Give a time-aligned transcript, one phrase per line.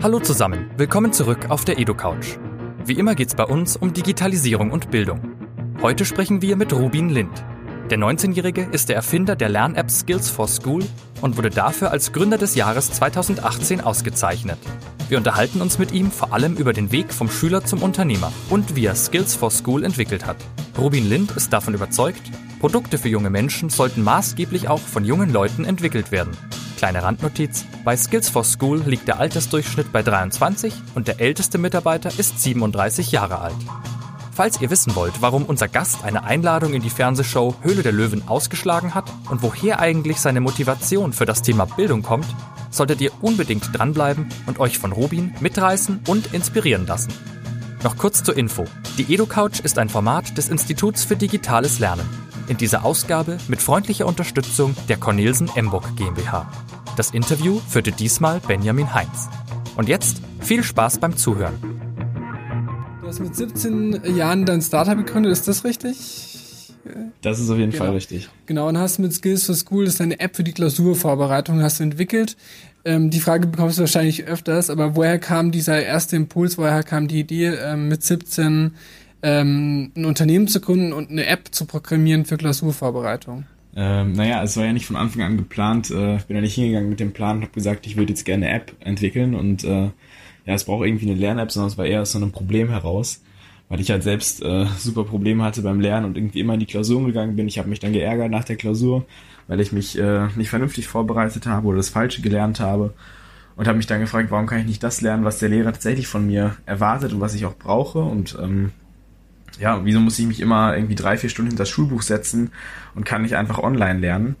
[0.00, 2.38] Hallo zusammen, willkommen zurück auf der EduCouch.
[2.84, 5.20] Wie immer geht's bei uns um Digitalisierung und Bildung.
[5.82, 7.44] Heute sprechen wir mit Rubin Lind.
[7.90, 10.84] Der 19-Jährige ist der Erfinder der Lern-App Skills for School
[11.20, 14.60] und wurde dafür als Gründer des Jahres 2018 ausgezeichnet.
[15.08, 18.76] Wir unterhalten uns mit ihm vor allem über den Weg vom Schüler zum Unternehmer und
[18.76, 20.36] wie er Skills for School entwickelt hat.
[20.78, 22.22] Rubin Lind ist davon überzeugt,
[22.60, 26.36] Produkte für junge Menschen sollten maßgeblich auch von jungen Leuten entwickelt werden.
[26.78, 32.08] Kleine Randnotiz, bei Skills for School liegt der Altersdurchschnitt bei 23 und der älteste Mitarbeiter
[32.16, 33.56] ist 37 Jahre alt.
[34.32, 38.28] Falls ihr wissen wollt, warum unser Gast eine Einladung in die Fernsehshow Höhle der Löwen
[38.28, 42.28] ausgeschlagen hat und woher eigentlich seine Motivation für das Thema Bildung kommt,
[42.70, 47.12] solltet ihr unbedingt dranbleiben und euch von Robin mitreißen und inspirieren lassen.
[47.82, 48.66] Noch kurz zur Info.
[48.98, 52.27] Die EduCouch ist ein Format des Instituts für digitales Lernen.
[52.48, 56.50] In dieser Ausgabe mit freundlicher Unterstützung der Cornelsen Emburg GmbH.
[56.96, 59.28] Das Interview führte diesmal Benjamin Heinz.
[59.76, 61.54] Und jetzt viel Spaß beim Zuhören.
[63.02, 65.96] Du hast mit 17 Jahren dein Startup gegründet, ist das richtig?
[67.20, 67.84] Das ist auf jeden genau.
[67.84, 68.30] Fall richtig.
[68.46, 71.80] Genau, und hast mit Skills for School, das ist eine App für die Klausurvorbereitung, hast
[71.80, 72.38] du entwickelt.
[72.86, 77.08] Ähm, die Frage bekommst du wahrscheinlich öfters, aber woher kam dieser erste Impuls, woher kam
[77.08, 78.72] die Idee, ähm, mit 17
[79.22, 83.44] ähm, ein Unternehmen zu gründen und eine App zu programmieren für Klausurvorbereitung?
[83.76, 85.90] Ähm, naja, es war ja nicht von Anfang an geplant.
[85.90, 88.24] Äh, ich bin ja nicht hingegangen mit dem Plan und habe gesagt, ich würde jetzt
[88.24, 89.90] gerne eine App entwickeln und äh,
[90.48, 93.22] ja, es braucht irgendwie eine Lern-App, sondern es war eher aus so einem Problem heraus,
[93.68, 96.66] weil ich halt selbst äh, super Probleme hatte beim Lernen und irgendwie immer in die
[96.66, 97.46] Klausuren gegangen bin.
[97.48, 99.06] Ich habe mich dann geärgert nach der Klausur,
[99.46, 102.94] weil ich mich äh, nicht vernünftig vorbereitet habe oder das Falsche gelernt habe
[103.56, 106.06] und habe mich dann gefragt, warum kann ich nicht das lernen, was der Lehrer tatsächlich
[106.06, 108.72] von mir erwartet und was ich auch brauche und ähm,
[109.58, 112.50] ja, wieso muss ich mich immer irgendwie drei, vier Stunden hinter das Schulbuch setzen
[112.94, 114.36] und kann nicht einfach online lernen?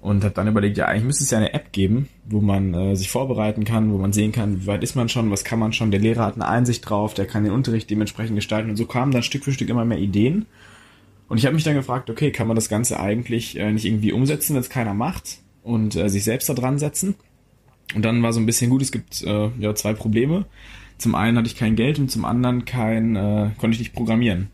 [0.00, 2.94] Und habe dann überlegt, ja, eigentlich müsste es ja eine App geben, wo man äh,
[2.94, 5.72] sich vorbereiten kann, wo man sehen kann, wie weit ist man schon, was kann man
[5.72, 5.90] schon.
[5.90, 8.68] Der Lehrer hat eine Einsicht drauf, der kann den Unterricht dementsprechend gestalten.
[8.68, 10.44] Und so kamen dann Stück für Stück immer mehr Ideen.
[11.28, 14.12] Und ich habe mich dann gefragt, okay, kann man das Ganze eigentlich äh, nicht irgendwie
[14.12, 17.14] umsetzen, wenn es keiner macht und äh, sich selbst da dran setzen?
[17.94, 20.44] Und dann war so ein bisschen gut, es gibt äh, ja zwei Probleme.
[20.98, 24.50] Zum einen hatte ich kein Geld und zum anderen kein, äh, konnte ich nicht programmieren.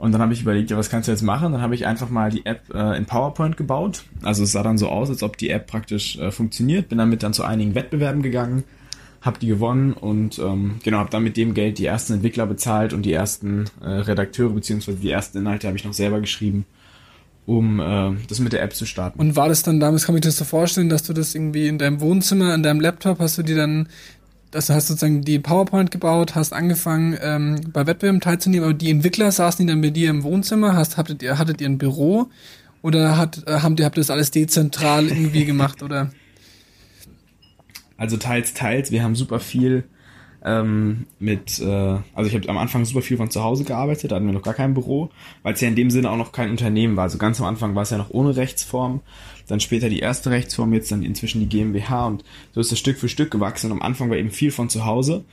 [0.00, 1.52] Und dann habe ich überlegt, ja, was kannst du jetzt machen?
[1.52, 4.04] Dann habe ich einfach mal die App äh, in PowerPoint gebaut.
[4.22, 6.88] Also es sah dann so aus, als ob die App praktisch äh, funktioniert.
[6.88, 8.64] Bin damit dann zu einigen Wettbewerben gegangen,
[9.20, 12.94] habe die gewonnen und ähm, genau, habe dann mit dem Geld die ersten Entwickler bezahlt
[12.94, 16.64] und die ersten äh, Redakteure beziehungsweise die ersten Inhalte habe ich noch selber geschrieben,
[17.44, 19.20] um äh, das mit der App zu starten.
[19.20, 21.76] Und war das dann damals, kann ich das so vorstellen, dass du das irgendwie in
[21.76, 23.86] deinem Wohnzimmer, in deinem Laptop, hast du die dann
[24.50, 29.30] das hast sozusagen die PowerPoint gebaut, hast angefangen ähm, bei Wettbewerben teilzunehmen, aber die Entwickler
[29.30, 32.30] saßen die dann bei dir im Wohnzimmer, hast, hattet ihr, hattet ihr ein Büro
[32.82, 36.10] oder hat, äh, habt ihr das alles dezentral irgendwie gemacht oder?
[37.96, 38.90] Also teils, teils.
[38.90, 39.84] Wir haben super viel
[40.44, 44.16] ähm, mit, äh, also ich habe am Anfang super viel von zu Hause gearbeitet, da
[44.16, 45.10] hatten wir noch gar kein Büro,
[45.42, 47.04] weil es ja in dem Sinne auch noch kein Unternehmen war.
[47.04, 49.00] Also ganz am Anfang war es ja noch ohne Rechtsform,
[49.48, 52.98] dann später die erste Rechtsform, jetzt dann inzwischen die GmbH und so ist es Stück
[52.98, 53.70] für Stück gewachsen.
[53.70, 55.24] Und am Anfang war eben viel von zu Hause,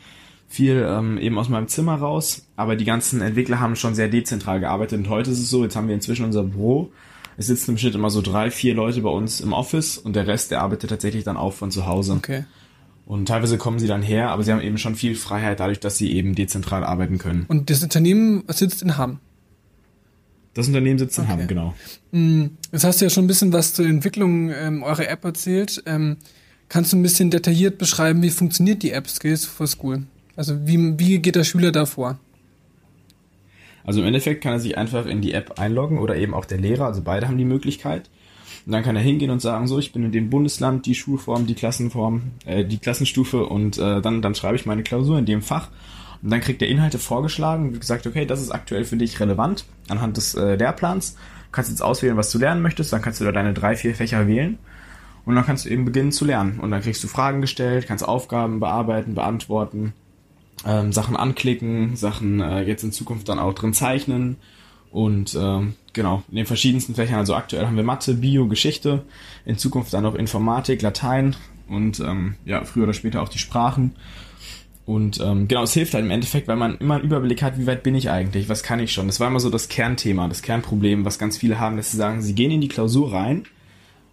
[0.50, 4.60] viel ähm, eben aus meinem Zimmer raus, aber die ganzen Entwickler haben schon sehr dezentral
[4.60, 6.92] gearbeitet und heute ist es so, jetzt haben wir inzwischen unser Büro,
[7.38, 10.28] es sitzen im Schnitt immer so drei, vier Leute bei uns im Office und der
[10.28, 12.14] Rest, der arbeitet tatsächlich dann auch von zu Hause.
[12.14, 12.46] Okay.
[13.08, 15.98] Und teilweise kommen sie dann her, aber sie haben eben schon viel Freiheit dadurch, dass
[15.98, 17.46] sie eben dezentral arbeiten können.
[17.48, 19.20] Und das Unternehmen sitzt in Hamm?
[20.54, 21.32] Das Unternehmen sitzt in Okay.
[21.34, 21.74] Hamm, genau.
[22.12, 25.82] Mm, Jetzt hast du ja schon ein bisschen was zur Entwicklung ähm, eurer App erzählt.
[25.86, 26.18] Ähm,
[26.68, 30.04] kannst du ein bisschen detailliert beschreiben, wie funktioniert die App Skills for School?
[30.36, 32.20] Also wie, wie geht der Schüler da vor?
[33.86, 36.58] Also im Endeffekt kann er sich einfach in die App einloggen oder eben auch der
[36.58, 38.10] Lehrer, also beide haben die Möglichkeit.
[38.68, 41.48] Und dann kann er hingehen und sagen, so, ich bin in dem Bundesland, die Schulform,
[41.48, 45.42] die Klassenform, äh, die Klassenstufe und äh, dann, dann schreibe ich meine Klausur in dem
[45.42, 45.70] Fach.
[46.22, 49.64] Und dann kriegt er Inhalte vorgeschlagen und gesagt, okay, das ist aktuell für dich relevant
[49.88, 51.14] anhand des äh, Lehrplans.
[51.14, 53.96] Du kannst jetzt auswählen, was du lernen möchtest, dann kannst du da deine drei, vier
[53.96, 54.58] Fächer wählen.
[55.24, 56.60] Und dann kannst du eben beginnen zu lernen.
[56.60, 59.94] Und dann kriegst du Fragen gestellt, kannst Aufgaben bearbeiten, beantworten,
[60.66, 64.36] ähm, Sachen anklicken, Sachen äh, jetzt in Zukunft dann auch drin zeichnen.
[64.92, 69.04] Und ähm, genau, in den verschiedensten Fächern, also aktuell haben wir Mathe, Bio, Geschichte,
[69.46, 71.36] in Zukunft dann noch Informatik, Latein
[71.68, 73.96] und ähm, ja, früher oder später auch die Sprachen.
[74.86, 77.68] Und ähm, genau, es hilft halt im Endeffekt, weil man immer einen Überblick hat, wie
[77.68, 79.08] weit bin ich eigentlich, was kann ich schon.
[79.08, 82.22] Das war immer so das Kernthema, das Kernproblem, was ganz viele haben, dass sie sagen,
[82.22, 83.44] sie gehen in die Klausur rein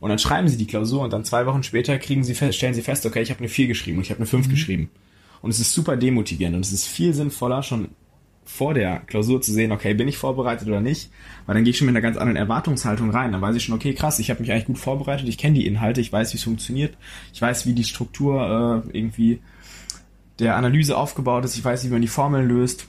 [0.01, 2.75] und dann schreiben sie die Klausur und dann zwei Wochen später kriegen sie fest, stellen
[2.75, 4.91] sie fest, okay, ich habe eine 4 geschrieben und ich habe eine 5 geschrieben.
[5.41, 7.89] Und es ist super demotivierend und es ist viel sinnvoller, schon
[8.45, 11.11] vor der Klausur zu sehen, okay, bin ich vorbereitet oder nicht,
[11.47, 13.33] weil dann gehe ich schon mit einer ganz anderen Erwartungshaltung rein.
[13.33, 15.67] Dann weiß ich schon, okay, krass, ich habe mich eigentlich gut vorbereitet, ich kenne die
[15.67, 16.97] Inhalte, ich weiß, wie es funktioniert,
[17.33, 19.41] ich weiß, wie die Struktur äh, irgendwie
[20.39, 21.57] der Analyse aufgebaut ist.
[21.57, 22.87] Ich weiß, wie man die Formeln löst.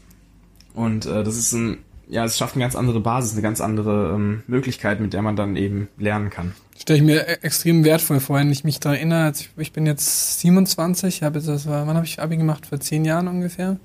[0.73, 1.77] Und äh, das ist ein,
[2.09, 5.35] ja, es schafft eine ganz andere Basis, eine ganz andere ähm, Möglichkeit, mit der man
[5.35, 6.53] dann eben lernen kann.
[6.77, 9.31] Stelle ich mir e- extrem wertvoll vor, wenn ich mich daran erinnere.
[9.35, 12.65] Ich, ich bin jetzt 27, habe jetzt, das war, wann habe ich Abi gemacht?
[12.65, 13.77] Vor zehn Jahren ungefähr.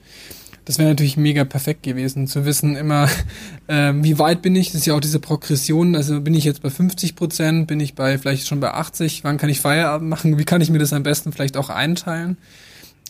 [0.64, 3.08] Das wäre natürlich mega perfekt gewesen, zu wissen immer,
[3.66, 4.68] äh, wie weit bin ich.
[4.68, 5.96] Das ist ja auch diese Progression.
[5.96, 9.24] Also bin ich jetzt bei 50 Prozent, bin ich bei vielleicht schon bei 80.
[9.24, 10.38] Wann kann ich Feierabend machen?
[10.38, 12.36] Wie kann ich mir das am besten vielleicht auch einteilen?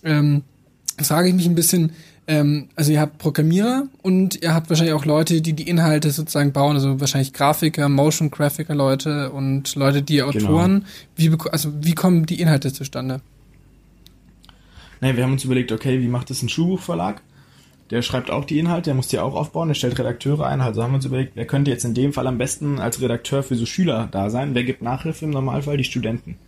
[0.05, 0.43] Ähm,
[1.00, 1.93] frage ich mich ein bisschen,
[2.26, 6.53] ähm, also ihr habt Programmierer und ihr habt wahrscheinlich auch Leute, die die Inhalte sozusagen
[6.53, 10.85] bauen, also wahrscheinlich Grafiker, Motion Graphiker Leute und Leute, die Autoren.
[11.17, 11.37] Genau.
[11.44, 13.20] Wie, also wie kommen die Inhalte zustande?
[15.00, 17.23] Naja, wir haben uns überlegt, okay, wie macht das ein Schulbuchverlag?
[17.91, 20.61] Der schreibt auch die Inhalte, der muss die auch aufbauen, der stellt Redakteure ein.
[20.61, 23.43] Also haben wir uns überlegt, wer könnte jetzt in dem Fall am besten als Redakteur
[23.43, 24.55] für so Schüler da sein?
[24.55, 25.77] Wer gibt Nachhilfe im Normalfall?
[25.77, 26.39] Die Studenten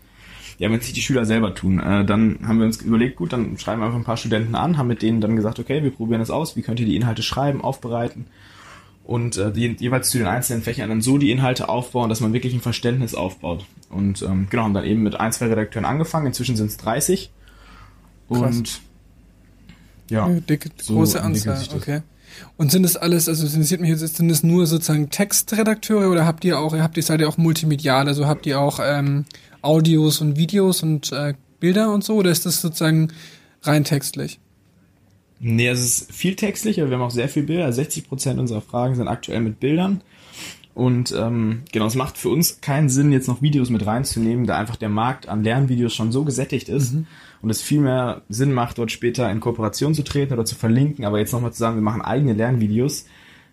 [0.58, 3.32] ja, wenn es nicht die Schüler selber tun, äh, dann haben wir uns überlegt, gut,
[3.32, 5.90] dann schreiben wir einfach ein paar Studenten an, haben mit denen dann gesagt, okay, wir
[5.90, 8.26] probieren das aus, wie könnt ihr die Inhalte schreiben, aufbereiten
[9.04, 12.32] und äh, die, jeweils zu den einzelnen Fächern dann so die Inhalte aufbauen, dass man
[12.32, 13.64] wirklich ein Verständnis aufbaut.
[13.90, 17.30] Und ähm, genau, haben dann eben mit ein, zwei Redakteuren angefangen, inzwischen sind es 30
[18.28, 18.80] und Krass.
[20.10, 22.02] Ja, dicke, so große Anzahl, okay.
[22.56, 26.44] Und sind das alles, also interessiert mich jetzt, sind das nur sozusagen Textredakteure oder habt
[26.44, 29.24] ihr auch, habt ihr seid ihr auch multimedial, also habt ihr auch ähm,
[29.60, 33.08] Audios und Videos und äh, Bilder und so, oder ist das sozusagen
[33.62, 34.40] rein textlich?
[35.44, 37.72] Nee, es ist viel textlich, aber wir haben auch sehr viel Bilder.
[37.72, 40.00] 60 Prozent unserer Fragen sind aktuell mit Bildern.
[40.72, 44.56] Und ähm, genau, es macht für uns keinen Sinn, jetzt noch Videos mit reinzunehmen, da
[44.56, 47.06] einfach der Markt an Lernvideos schon so gesättigt ist mhm.
[47.42, 51.04] Und es viel mehr Sinn macht, dort später in Kooperation zu treten oder zu verlinken.
[51.04, 53.06] Aber jetzt nochmal zu sagen, wir machen eigene Lernvideos,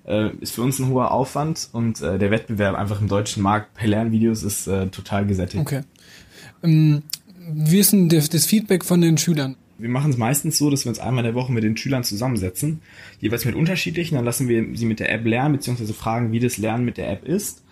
[0.08, 3.74] äh, ist für uns ein hoher Aufwand und äh, der Wettbewerb einfach im deutschen Markt
[3.74, 5.62] per Lernvideos ist äh, total gesättigt.
[5.62, 5.82] Okay.
[6.64, 7.02] Ähm,
[7.52, 9.56] wie ist denn das, Feedback von den Schülern?
[9.80, 12.04] Wir machen es meistens so, dass wir uns einmal in der Woche mit den Schülern
[12.04, 12.82] zusammensetzen,
[13.22, 16.58] jeweils mit unterschiedlichen, dann lassen wir sie mit der App lernen, beziehungsweise fragen, wie das
[16.58, 17.64] Lernen mit der App ist,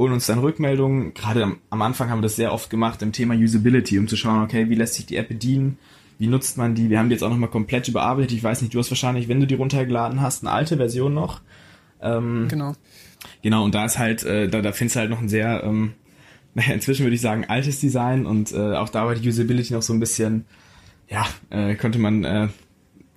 [0.00, 1.12] holen uns dann Rückmeldungen.
[1.12, 4.16] Gerade am, am Anfang haben wir das sehr oft gemacht im Thema Usability, um zu
[4.16, 5.76] schauen, okay, wie lässt sich die App bedienen,
[6.18, 6.88] wie nutzt man die.
[6.88, 8.32] Wir haben die jetzt auch nochmal komplett überarbeitet.
[8.32, 11.42] Ich weiß nicht, du hast wahrscheinlich, wenn du die runtergeladen hast, eine alte Version noch.
[12.00, 12.72] Ähm, genau.
[13.42, 15.92] Genau, und da ist halt, äh, da, da findest du halt noch ein sehr ähm,
[16.54, 19.82] naja, inzwischen würde ich sagen, altes Design und äh, auch da war die Usability noch
[19.82, 20.46] so ein bisschen,
[21.08, 22.48] ja, äh, konnte man äh,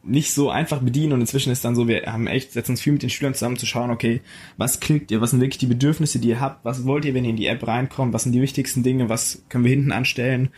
[0.03, 2.93] nicht so einfach bedienen und inzwischen ist dann so, wir haben echt, setzen uns viel
[2.93, 4.21] mit den Schülern zusammen zu schauen, okay,
[4.57, 7.23] was klickt ihr, was sind wirklich die Bedürfnisse, die ihr habt, was wollt ihr, wenn
[7.23, 10.49] ihr in die App reinkommt, was sind die wichtigsten Dinge, was können wir hinten anstellen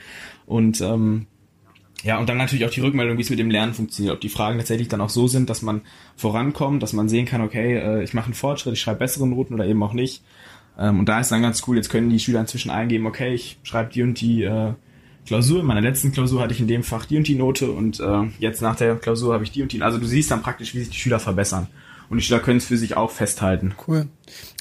[0.47, 1.27] und ähm,
[2.03, 4.29] ja, und dann natürlich auch die Rückmeldung, wie es mit dem Lernen funktioniert, ob die
[4.29, 5.81] Fragen tatsächlich dann auch so sind, dass man
[6.15, 9.55] vorankommt, dass man sehen kann, okay, äh, ich mache einen Fortschritt, ich schreibe bessere Noten
[9.55, 10.23] oder eben auch nicht.
[10.77, 13.57] Ähm, und da ist dann ganz cool, jetzt können die Schüler inzwischen eingeben, okay, ich
[13.63, 14.73] schreibe die und die äh,
[15.25, 15.61] Klausur.
[15.61, 18.23] In meiner letzten Klausur hatte ich in dem Fach die und die Note und äh,
[18.39, 19.81] jetzt nach der Klausur habe ich die und die.
[19.81, 21.67] Also du siehst dann praktisch, wie sich die Schüler verbessern.
[22.09, 23.73] Und die Schüler können es für sich auch festhalten.
[23.87, 24.07] Cool.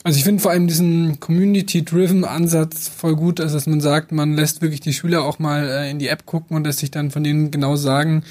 [0.02, 4.34] Also ich finde vor allem diesen Community-driven Ansatz voll gut, also dass man sagt, man
[4.34, 7.10] lässt wirklich die Schüler auch mal äh, in die App gucken und lässt sich dann
[7.10, 8.22] von denen genau sagen,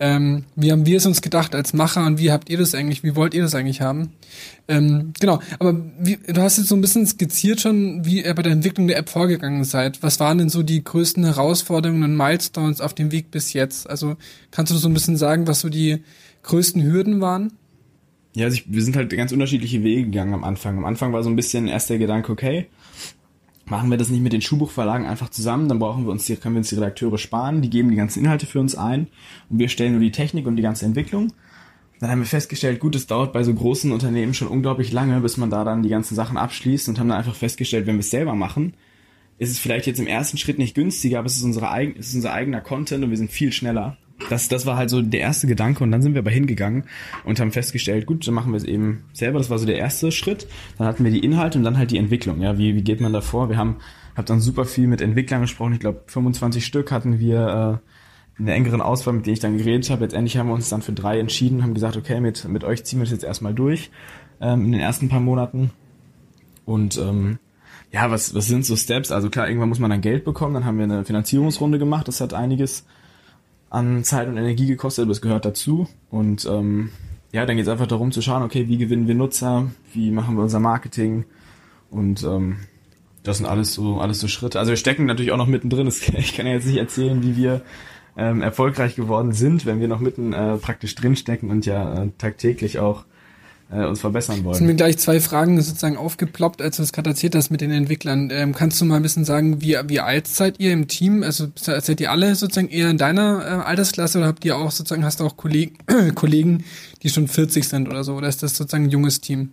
[0.00, 3.04] ähm, wie haben wir es uns gedacht als Macher und wie habt ihr das eigentlich,
[3.04, 4.12] wie wollt ihr das eigentlich haben?
[4.66, 8.42] Ähm, genau, aber wie, du hast jetzt so ein bisschen skizziert schon, wie ihr bei
[8.42, 10.02] der Entwicklung der App vorgegangen seid.
[10.02, 13.88] Was waren denn so die größten Herausforderungen und Milestones auf dem Weg bis jetzt?
[13.88, 14.16] Also
[14.50, 16.02] kannst du so ein bisschen sagen, was so die
[16.42, 17.52] größten Hürden waren?
[18.34, 20.76] Ja, also ich, wir sind halt ganz unterschiedliche Wege gegangen am Anfang.
[20.76, 22.66] Am Anfang war so ein bisschen erst der Gedanke, okay,
[23.66, 26.54] machen wir das nicht mit den Schulbuchverlagen einfach zusammen, dann brauchen wir uns die, können
[26.54, 29.08] wir uns die Redakteure sparen, die geben die ganzen Inhalte für uns ein
[29.48, 31.32] und wir stellen nur die Technik und die ganze Entwicklung.
[32.00, 35.36] Dann haben wir festgestellt, gut, es dauert bei so großen Unternehmen schon unglaublich lange, bis
[35.36, 38.10] man da dann die ganzen Sachen abschließt und haben dann einfach festgestellt, wenn wir es
[38.10, 38.74] selber machen,
[39.38, 41.66] ist es vielleicht jetzt im ersten Schritt nicht günstiger, aber es ist, unsere
[41.96, 43.96] es ist unser eigener Content und wir sind viel schneller
[44.30, 46.84] das, das war halt so der erste Gedanke und dann sind wir aber hingegangen
[47.24, 49.38] und haben festgestellt, gut, dann machen wir es eben selber.
[49.38, 50.46] Das war so der erste Schritt.
[50.78, 52.40] Dann hatten wir die Inhalte und dann halt die Entwicklung.
[52.40, 53.48] Ja, wie, wie geht man da vor?
[53.48, 53.76] Wir haben,
[54.16, 55.74] hab dann super viel mit Entwicklern gesprochen.
[55.74, 59.58] Ich glaube, 25 Stück hatten wir äh, in der engeren Auswahl, mit denen ich dann
[59.58, 60.02] geredet habe.
[60.02, 63.00] Letztendlich haben wir uns dann für drei entschieden, haben gesagt, okay, mit, mit euch ziehen
[63.00, 63.90] wir das jetzt erstmal durch
[64.40, 65.70] ähm, in den ersten paar Monaten.
[66.64, 67.38] Und ähm,
[67.92, 69.12] ja, was, was sind so Steps?
[69.12, 70.54] Also klar, irgendwann muss man dann Geld bekommen.
[70.54, 72.08] Dann haben wir eine Finanzierungsrunde gemacht.
[72.08, 72.86] Das hat einiges
[73.74, 75.88] an Zeit und Energie gekostet, aber es gehört dazu.
[76.10, 76.90] Und ähm,
[77.32, 80.36] ja, dann geht es einfach darum zu schauen, okay, wie gewinnen wir Nutzer, wie machen
[80.36, 81.24] wir unser Marketing
[81.90, 82.58] und ähm,
[83.24, 84.58] das sind alles so alles so Schritte.
[84.58, 85.88] Also wir stecken natürlich auch noch mittendrin.
[86.18, 87.62] Ich kann ja jetzt nicht erzählen, wie wir
[88.16, 92.78] ähm, erfolgreich geworden sind, wenn wir noch mitten äh, praktisch drinstecken und ja äh, tagtäglich
[92.78, 93.04] auch
[93.74, 94.52] äh, uns verbessern wollen.
[94.52, 97.60] Es sind mir gleich zwei Fragen sozusagen aufgeploppt, als du es gerade erzählt hast mit
[97.60, 98.30] den Entwicklern.
[98.32, 101.22] Ähm, kannst du mal ein bisschen sagen, wie, wie alt seid ihr im Team?
[101.22, 105.04] Also seid ihr alle sozusagen eher in deiner äh, Altersklasse oder habt ihr auch sozusagen,
[105.04, 105.76] hast du auch Kollegen,
[106.14, 106.64] Kollegen,
[107.02, 108.14] die schon 40 sind oder so?
[108.14, 109.50] Oder ist das sozusagen ein junges Team?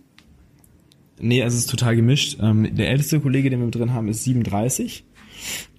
[1.18, 2.38] Nee, also es ist total gemischt.
[2.40, 5.04] Ähm, der älteste Kollege, den wir drin haben, ist 37.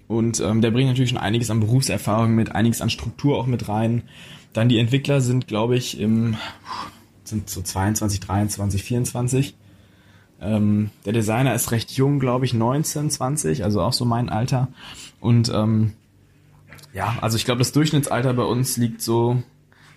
[0.08, 3.68] Und ähm, der bringt natürlich schon einiges an Berufserfahrung mit, einiges an Struktur auch mit
[3.68, 4.04] rein.
[4.54, 6.36] Dann die Entwickler sind, glaube ich, im
[7.34, 9.56] sind so 22, 23, 24.
[10.42, 14.70] Ähm, der Designer ist recht jung, glaube ich, 19, 20, also auch so mein Alter.
[15.20, 15.94] Und ähm,
[16.94, 19.42] ja, also ich glaube, das Durchschnittsalter bei uns liegt so,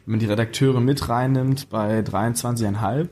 [0.05, 3.09] wenn man die Redakteure mit reinnimmt, bei 23,5.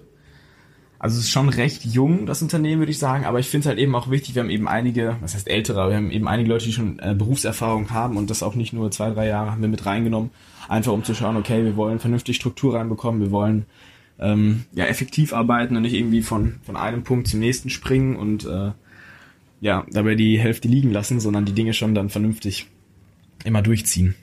[0.98, 3.68] Also es ist schon recht jung, das Unternehmen, würde ich sagen, aber ich finde es
[3.68, 6.48] halt eben auch wichtig, wir haben eben einige, was heißt ältere, wir haben eben einige
[6.48, 9.60] Leute, die schon äh, Berufserfahrung haben und das auch nicht nur zwei, drei Jahre haben
[9.60, 10.30] wir mit reingenommen,
[10.66, 13.66] einfach um zu schauen, okay, wir wollen vernünftig Struktur reinbekommen, wir wollen
[14.18, 18.44] ähm, ja effektiv arbeiten und nicht irgendwie von, von einem Punkt zum nächsten springen und
[18.44, 18.72] äh,
[19.60, 22.66] ja, dabei die Hälfte liegen lassen, sondern die Dinge schon dann vernünftig
[23.44, 24.14] immer durchziehen.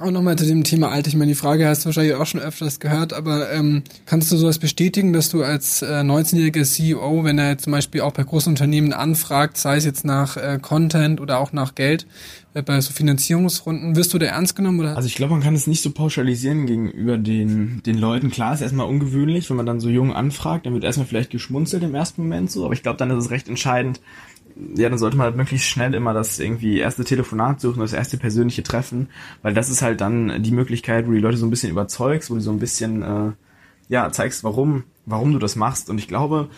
[0.00, 1.08] Auch nochmal zu dem Thema Alter.
[1.08, 4.36] Ich meine, die Frage hast du wahrscheinlich auch schon öfters gehört, aber ähm, kannst du
[4.38, 8.50] sowas bestätigen, dass du als äh, 19-jähriger CEO, wenn er zum Beispiel auch bei großen
[8.50, 12.06] Unternehmen anfragt, sei es jetzt nach äh, Content oder auch nach Geld,
[12.54, 14.80] äh, bei so Finanzierungsrunden, wirst du da ernst genommen?
[14.80, 14.96] Oder?
[14.96, 18.30] Also ich glaube, man kann es nicht so pauschalisieren gegenüber den, den Leuten.
[18.30, 21.82] Klar, ist erstmal ungewöhnlich, wenn man dann so jung anfragt, dann wird erstmal vielleicht geschmunzelt
[21.82, 24.00] im ersten Moment so, aber ich glaube, dann ist es recht entscheidend,
[24.76, 28.16] ja, dann sollte man halt möglichst schnell immer das irgendwie erste Telefonat suchen, das erste
[28.16, 29.08] persönliche Treffen,
[29.42, 32.34] weil das ist halt dann die Möglichkeit, wo die Leute so ein bisschen überzeugst, wo
[32.34, 33.32] du so ein bisschen, äh,
[33.88, 35.90] ja, zeigst, warum, warum du das machst.
[35.90, 36.48] Und ich glaube,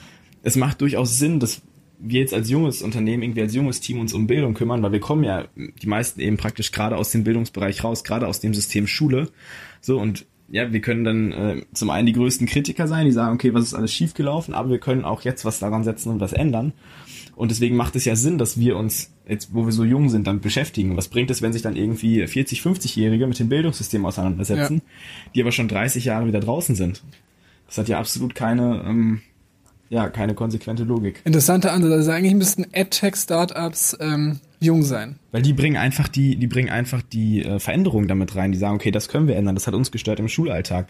[0.43, 1.63] es macht durchaus Sinn, dass
[1.99, 5.01] wir jetzt als junges Unternehmen, irgendwie als junges Team uns um Bildung kümmern, weil wir
[5.01, 8.87] kommen ja die meisten eben praktisch gerade aus dem Bildungsbereich raus, gerade aus dem System
[8.87, 9.29] Schule.
[9.81, 13.35] So, und ja, wir können dann äh, zum einen die größten Kritiker sein, die sagen,
[13.35, 16.33] okay, was ist alles schiefgelaufen, aber wir können auch jetzt was daran setzen und was
[16.33, 16.73] ändern.
[17.35, 20.27] Und deswegen macht es ja Sinn, dass wir uns jetzt, wo wir so jung sind,
[20.27, 20.97] damit beschäftigen.
[20.97, 25.31] Was bringt es, wenn sich dann irgendwie 40, 50-Jährige mit dem Bildungssystem auseinandersetzen, ja.
[25.35, 27.03] die aber schon 30 Jahre wieder draußen sind?
[27.67, 29.23] Das hat ja absolut keine, ähm,
[29.89, 31.23] ja, keine konsequente Logik.
[31.25, 31.93] Interessanter Ansatz.
[31.93, 35.17] Also eigentlich müssten AdTech-Startups ähm, jung sein.
[35.31, 38.53] Weil die bringen einfach die, die bringen einfach die äh, Veränderung damit rein.
[38.53, 39.55] Die sagen, okay, das können wir ändern.
[39.55, 40.89] Das hat uns gestört im Schulalltag.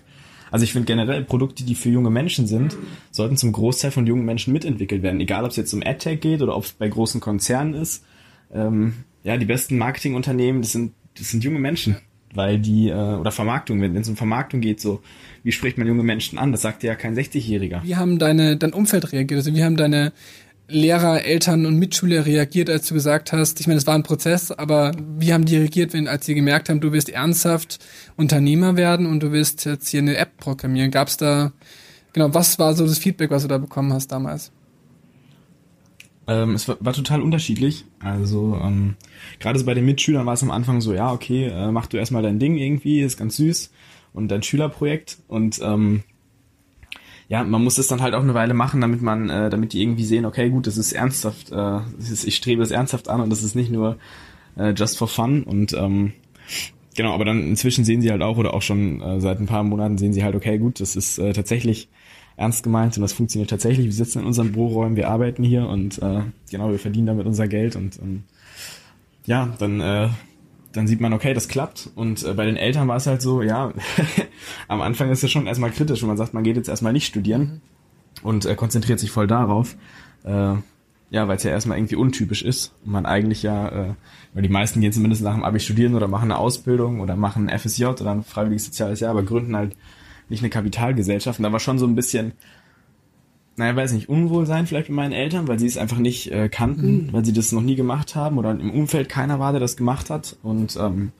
[0.53, 2.77] Also ich finde generell Produkte, die für junge Menschen sind,
[3.11, 5.21] sollten zum Großteil von jungen Menschen mitentwickelt werden.
[5.21, 8.05] Egal, ob es jetzt um AdTech geht oder ob es bei großen Konzernen ist.
[8.53, 8.93] Ähm,
[9.25, 11.97] ja, die besten Marketingunternehmen, das sind, das sind junge Menschen.
[12.35, 15.03] Weil die, äh, oder Vermarktung, wenn es um Vermarktung geht, so,
[15.43, 16.53] wie spricht man junge Menschen an?
[16.53, 17.83] Das sagt ja kein 60-Jähriger.
[17.83, 19.39] Wie haben deine, dein Umfeld reagiert?
[19.39, 20.13] Also wie haben deine
[20.69, 24.51] Lehrer, Eltern und Mitschüler reagiert, als du gesagt hast, ich meine, es war ein Prozess,
[24.51, 27.79] aber wie haben die reagiert, wenn, als sie gemerkt haben, du wirst ernsthaft
[28.17, 30.91] Unternehmer werden und du wirst jetzt hier eine App programmieren?
[30.91, 31.53] Gab es da,
[32.13, 34.53] genau, was war so das Feedback, was du da bekommen hast damals?
[36.27, 37.85] Ähm, es war, war, total unterschiedlich.
[37.99, 38.95] Also ähm,
[39.41, 41.97] gerade so bei den Mitschülern war es am Anfang so, ja, okay, äh, mach du
[41.97, 43.73] erstmal dein Ding irgendwie, ist ganz süß
[44.13, 46.05] und dein Schülerprojekt und ähm,
[47.33, 49.81] ja, man muss das dann halt auch eine Weile machen, damit man, äh, damit die
[49.81, 53.23] irgendwie sehen, okay, gut, das ist ernsthaft, äh, das ist, ich strebe das ernsthaft an
[53.23, 53.97] und das ist nicht nur
[54.59, 56.13] äh, just for fun und ähm,
[56.95, 59.65] genau, aber dann inzwischen sehen sie halt auch oder auch schon äh, seit ein paar
[59.65, 61.89] Monaten sehen sie halt, okay, gut, das ist äh, tatsächlich
[62.37, 63.87] ernst gemeint und das funktioniert tatsächlich.
[63.87, 66.21] Wir sitzen in unseren Büroräumen, wir arbeiten hier und äh,
[66.51, 68.25] genau, wir verdienen damit unser Geld und ähm,
[69.25, 70.09] ja, dann äh,
[70.73, 71.91] dann sieht man, okay, das klappt.
[71.95, 73.73] Und äh, bei den Eltern war es halt so, ja,
[74.69, 77.07] am Anfang ist es schon erstmal kritisch, wenn man sagt, man geht jetzt erstmal nicht
[77.07, 77.61] studieren mhm.
[78.23, 79.77] und äh, konzentriert sich voll darauf.
[80.25, 80.55] Äh,
[81.11, 83.95] ja, weil es ja erstmal irgendwie untypisch ist und man eigentlich ja, äh,
[84.33, 87.51] weil die meisten gehen zumindest nach dem Abi studieren oder machen eine Ausbildung oder machen
[87.51, 89.77] ein FSJ oder ein freiwilliges soziales Jahr, aber gründen halt
[90.31, 91.39] nicht eine Kapitalgesellschaft.
[91.39, 92.33] Und da war schon so ein bisschen
[93.57, 97.07] naja, weiß nicht, Unwohlsein vielleicht bei meinen Eltern, weil sie es einfach nicht äh, kannten,
[97.07, 97.13] mhm.
[97.13, 100.11] weil sie das noch nie gemacht haben oder im Umfeld keiner war, der das gemacht
[100.11, 100.37] hat.
[100.43, 101.13] Und ähm,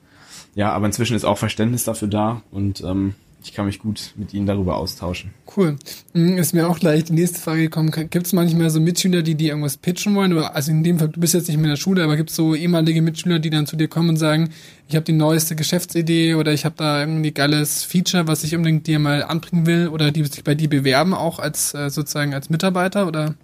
[0.55, 4.33] ja, aber inzwischen ist auch Verständnis dafür da und ähm, ich kann mich gut mit
[4.33, 5.31] ihnen darüber austauschen.
[5.55, 5.75] Cool.
[6.13, 7.91] Hm, ist mir auch gleich die nächste Frage gekommen.
[7.91, 10.33] Gibt es manchmal so Mitschüler, die dir irgendwas pitchen wollen?
[10.33, 12.29] Oder, also in dem Fall, du bist jetzt nicht mehr in der Schule, aber gibt
[12.29, 14.49] es so ehemalige Mitschüler, die dann zu dir kommen und sagen,
[14.87, 18.87] ich habe die neueste Geschäftsidee oder ich habe da irgendwie geiles Feature, was ich unbedingt
[18.87, 22.49] dir mal anbringen will oder die sich bei dir bewerben, auch als äh, sozusagen als
[22.49, 23.35] Mitarbeiter oder?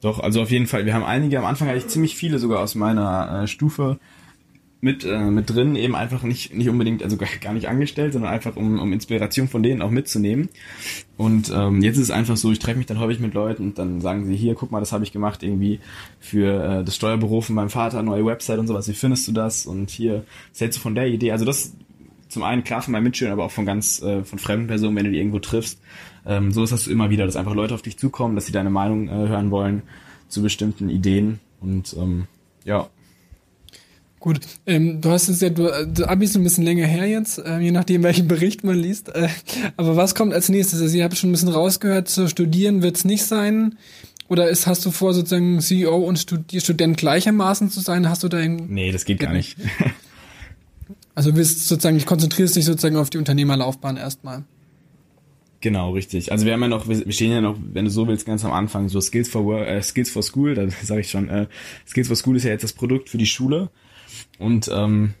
[0.00, 0.84] Doch, also auf jeden Fall.
[0.84, 3.98] Wir haben einige, am Anfang hatte ich ziemlich viele sogar aus meiner äh, Stufe,
[4.84, 8.54] mit, äh, mit drin, eben einfach nicht, nicht unbedingt, also gar nicht angestellt, sondern einfach
[8.54, 10.50] um, um Inspiration von denen auch mitzunehmen.
[11.16, 13.78] Und ähm, jetzt ist es einfach so, ich treffe mich dann häufig mit Leuten und
[13.78, 15.80] dann sagen sie, hier, guck mal, das habe ich gemacht irgendwie
[16.20, 19.64] für äh, das Steuerbüro von meinem Vater, neue Website und sowas, wie findest du das?
[19.64, 21.32] Und hier, was hältst du von der Idee?
[21.32, 21.72] Also das
[22.28, 25.06] zum einen klar von meinen Mitschülern, aber auch von ganz äh, von fremden Personen, wenn
[25.06, 25.80] du die irgendwo triffst.
[26.26, 28.70] Ähm, so ist das immer wieder, dass einfach Leute auf dich zukommen, dass sie deine
[28.70, 29.82] Meinung äh, hören wollen
[30.28, 32.26] zu bestimmten Ideen und ähm,
[32.64, 32.90] ja.
[34.24, 37.36] Gut, ähm, du hast es ja, du, du Abi ist ein bisschen länger her jetzt,
[37.36, 39.14] äh, je nachdem welchen Bericht man liest.
[39.14, 39.28] Äh,
[39.76, 40.80] aber was kommt als nächstes?
[40.80, 43.76] Also ihr habt schon ein bisschen rausgehört, zu studieren wird es nicht sein.
[44.28, 48.08] Oder ist, hast du vor, sozusagen CEO und Studi Student gleichermaßen zu sein?
[48.08, 49.58] Hast du da Nee, das geht gar nicht.
[51.14, 54.44] also du willst sozusagen, ich konzentrierst dich sozusagen auf die Unternehmerlaufbahn erstmal.
[55.60, 56.32] Genau, richtig.
[56.32, 58.52] Also wir haben ja noch, wir stehen ja noch, wenn du so willst, ganz am
[58.52, 61.46] Anfang, so Skills for Work, äh, Skills for School, da sage ich schon, äh,
[61.86, 63.68] Skills for School ist ja jetzt das Produkt für die Schule.
[64.38, 65.14] Und ähm,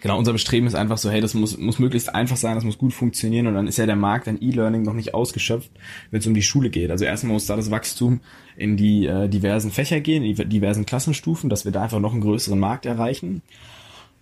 [0.00, 2.78] genau, unser Bestreben ist einfach so, hey, das muss, muss möglichst einfach sein, das muss
[2.78, 3.46] gut funktionieren.
[3.46, 5.70] Und dann ist ja der Markt an E-Learning noch nicht ausgeschöpft,
[6.10, 6.90] wenn es um die Schule geht.
[6.90, 8.20] Also erstmal muss da das Wachstum
[8.56, 12.12] in die äh, diversen Fächer gehen, in die diversen Klassenstufen, dass wir da einfach noch
[12.12, 13.42] einen größeren Markt erreichen.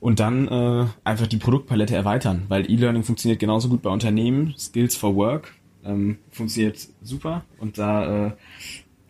[0.01, 4.97] Und dann äh, einfach die Produktpalette erweitern, weil E-Learning funktioniert genauso gut bei Unternehmen, Skills
[4.97, 5.55] for Work
[5.85, 7.45] ähm, funktioniert super.
[7.59, 8.33] Und da äh,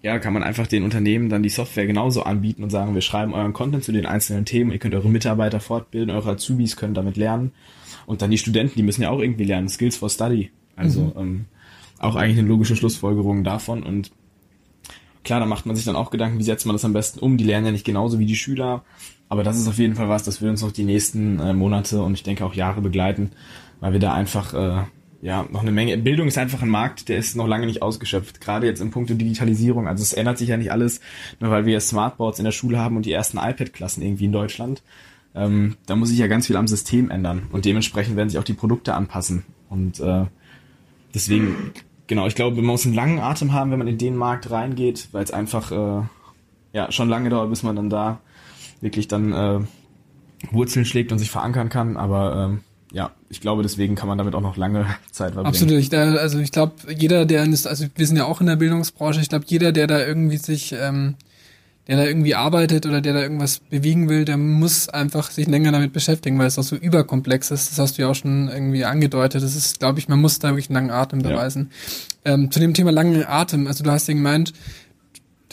[0.04, 3.32] ja, kann man einfach den Unternehmen dann die Software genauso anbieten und sagen, wir schreiben
[3.32, 7.16] euren Content zu den einzelnen Themen, ihr könnt eure Mitarbeiter fortbilden, eure Azubis können damit
[7.16, 7.52] lernen.
[8.04, 11.12] Und dann die Studenten, die müssen ja auch irgendwie lernen, Skills for Study, also mhm.
[11.16, 11.44] ähm,
[12.00, 13.82] auch eigentlich eine logische Schlussfolgerung davon.
[13.82, 14.12] Und
[15.22, 17.38] klar, da macht man sich dann auch Gedanken, wie setzt man das am besten um,
[17.38, 18.84] die lernen ja nicht genauso wie die Schüler,
[19.30, 22.02] aber das ist auf jeden Fall was, das wird uns noch die nächsten äh, Monate
[22.02, 23.30] und ich denke auch Jahre begleiten,
[23.80, 24.82] weil wir da einfach äh,
[25.24, 25.96] ja noch eine Menge.
[25.96, 28.42] Bildung ist einfach ein Markt, der ist noch lange nicht ausgeschöpft.
[28.42, 29.88] Gerade jetzt im Punkt Digitalisierung.
[29.88, 31.00] Also es ändert sich ja nicht alles,
[31.40, 34.82] nur weil wir Smartboards in der Schule haben und die ersten iPad-Klassen irgendwie in Deutschland.
[35.34, 38.44] Ähm, da muss sich ja ganz viel am System ändern und dementsprechend werden sich auch
[38.44, 39.46] die Produkte anpassen.
[39.70, 40.26] Und äh,
[41.14, 41.72] deswegen,
[42.06, 45.08] genau, ich glaube, man muss einen langen Atem haben, wenn man in den Markt reingeht,
[45.12, 46.06] weil es einfach äh,
[46.74, 48.20] ja schon lange dauert, bis man dann da
[48.82, 49.60] wirklich dann äh,
[50.50, 51.96] Wurzeln schlägt und sich verankern kann.
[51.96, 52.60] Aber ähm,
[52.94, 55.52] ja, ich glaube, deswegen kann man damit auch noch lange Zeit verbringen.
[55.52, 55.78] Absolut.
[55.78, 59.20] Ich, also ich glaube, jeder, der ist, also wir sind ja auch in der Bildungsbranche,
[59.20, 61.16] ich glaube, jeder, der da irgendwie sich, ähm,
[61.88, 65.72] der da irgendwie arbeitet oder der da irgendwas bewegen will, der muss einfach sich länger
[65.72, 67.72] damit beschäftigen, weil es auch so überkomplex ist.
[67.72, 69.42] Das hast du ja auch schon irgendwie angedeutet.
[69.42, 71.72] Das ist, glaube ich, man muss da wirklich einen langen Atem beweisen.
[72.24, 72.34] Ja.
[72.34, 74.54] Ähm, zu dem Thema langen Atem, also du hast ja gemeint,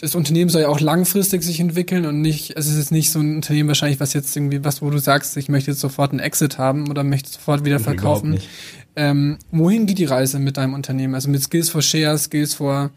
[0.02, 3.20] das Unternehmen soll ja auch langfristig sich entwickeln und nicht, es ist jetzt nicht so
[3.20, 6.18] ein Unternehmen wahrscheinlich, was jetzt irgendwie, was, wo du sagst, ich möchte jetzt sofort einen
[6.18, 8.40] Exit haben oder möchte sofort wieder verkaufen.
[8.96, 11.14] Ähm, wohin geht die Reise mit deinem Unternehmen?
[11.14, 12.90] Also mit Skills for Share, Skills for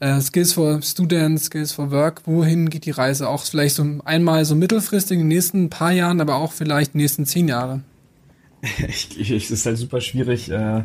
[0.00, 3.28] äh, Skills for Students, Skills for Work, wohin geht die Reise?
[3.28, 6.98] Auch vielleicht so einmal so mittelfristig in den nächsten paar Jahren, aber auch vielleicht in
[6.98, 7.82] den nächsten zehn Jahre.
[8.88, 10.84] Ich, ich, es ist halt super schwierig, äh,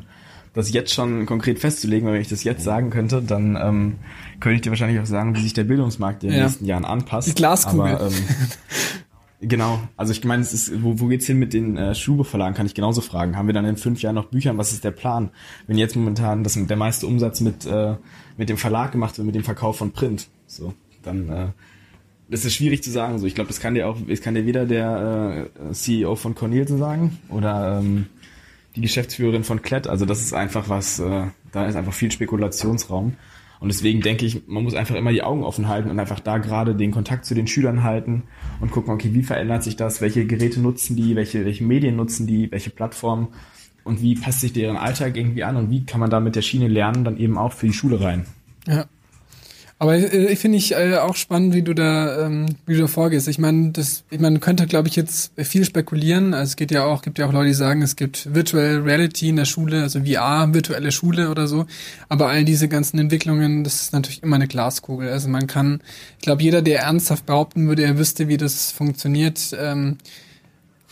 [0.54, 3.96] das jetzt schon konkret festzulegen, weil wenn ich das jetzt sagen könnte, dann ähm,
[4.40, 6.46] könnte ich dir wahrscheinlich auch sagen, wie sich der Bildungsmarkt in den ja.
[6.46, 7.30] nächsten Jahren anpasst.
[7.30, 7.96] Die Glaskugel.
[7.96, 8.14] Aber, ähm,
[9.42, 12.66] genau, also ich meine, es ist, wo, wo geht's hin mit den äh, Schulbuchverlagen, kann
[12.66, 13.38] ich genauso fragen.
[13.38, 15.30] Haben wir dann in fünf Jahren noch Büchern, was ist der Plan?
[15.68, 17.96] Wenn jetzt momentan das, der meiste Umsatz mit, äh,
[18.36, 21.48] mit dem Verlag gemacht wird, mit dem Verkauf von Print, so, dann äh,
[22.32, 23.20] das ist schwierig zu sagen.
[23.20, 26.34] So, ich glaube, das kann dir auch, das kann dir weder der äh, CEO von
[26.34, 28.08] Cornel sagen oder ähm,
[28.76, 29.88] die Geschäftsführerin von Klett.
[29.88, 33.16] Also das ist einfach was, äh, da ist einfach viel Spekulationsraum.
[33.60, 36.40] Und deswegen denke ich, man muss einfach immer die Augen offen halten und einfach da
[36.40, 38.24] gerade den Kontakt zu den Schülern halten
[38.60, 42.26] und gucken, okay, wie verändert sich das, welche Geräte nutzen die, welche, welche Medien nutzen
[42.26, 43.28] die, welche Plattformen
[43.84, 46.42] und wie passt sich deren Alltag irgendwie an und wie kann man da mit der
[46.42, 48.26] Schiene lernen, dann eben auch für die Schule rein.
[48.68, 48.86] Ja,
[49.82, 52.88] aber äh, ich finde ich äh, auch spannend, wie du da, ähm, wie du da
[52.88, 53.28] vorgehst.
[53.28, 56.36] Ich meine, das, ich meine, könnte, glaube ich, jetzt viel spekulieren.
[56.36, 59.30] Also es geht ja auch, gibt ja auch Leute, die sagen, es gibt Virtual Reality
[59.30, 61.66] in der Schule, also VR, virtuelle Schule oder so.
[62.10, 65.10] Aber all diese ganzen Entwicklungen, das ist natürlich immer eine Glaskugel.
[65.10, 65.82] Also man kann,
[66.20, 69.98] ich glaube, jeder, der ernsthaft behaupten würde, er wüsste, wie das funktioniert, ähm,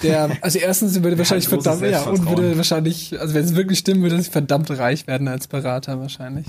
[0.03, 4.01] der, also erstens würde wahrscheinlich verdammt, ja, und würde wahrscheinlich, also wenn es wirklich stimmen
[4.01, 6.45] würde, verdammt reich werden als Berater wahrscheinlich.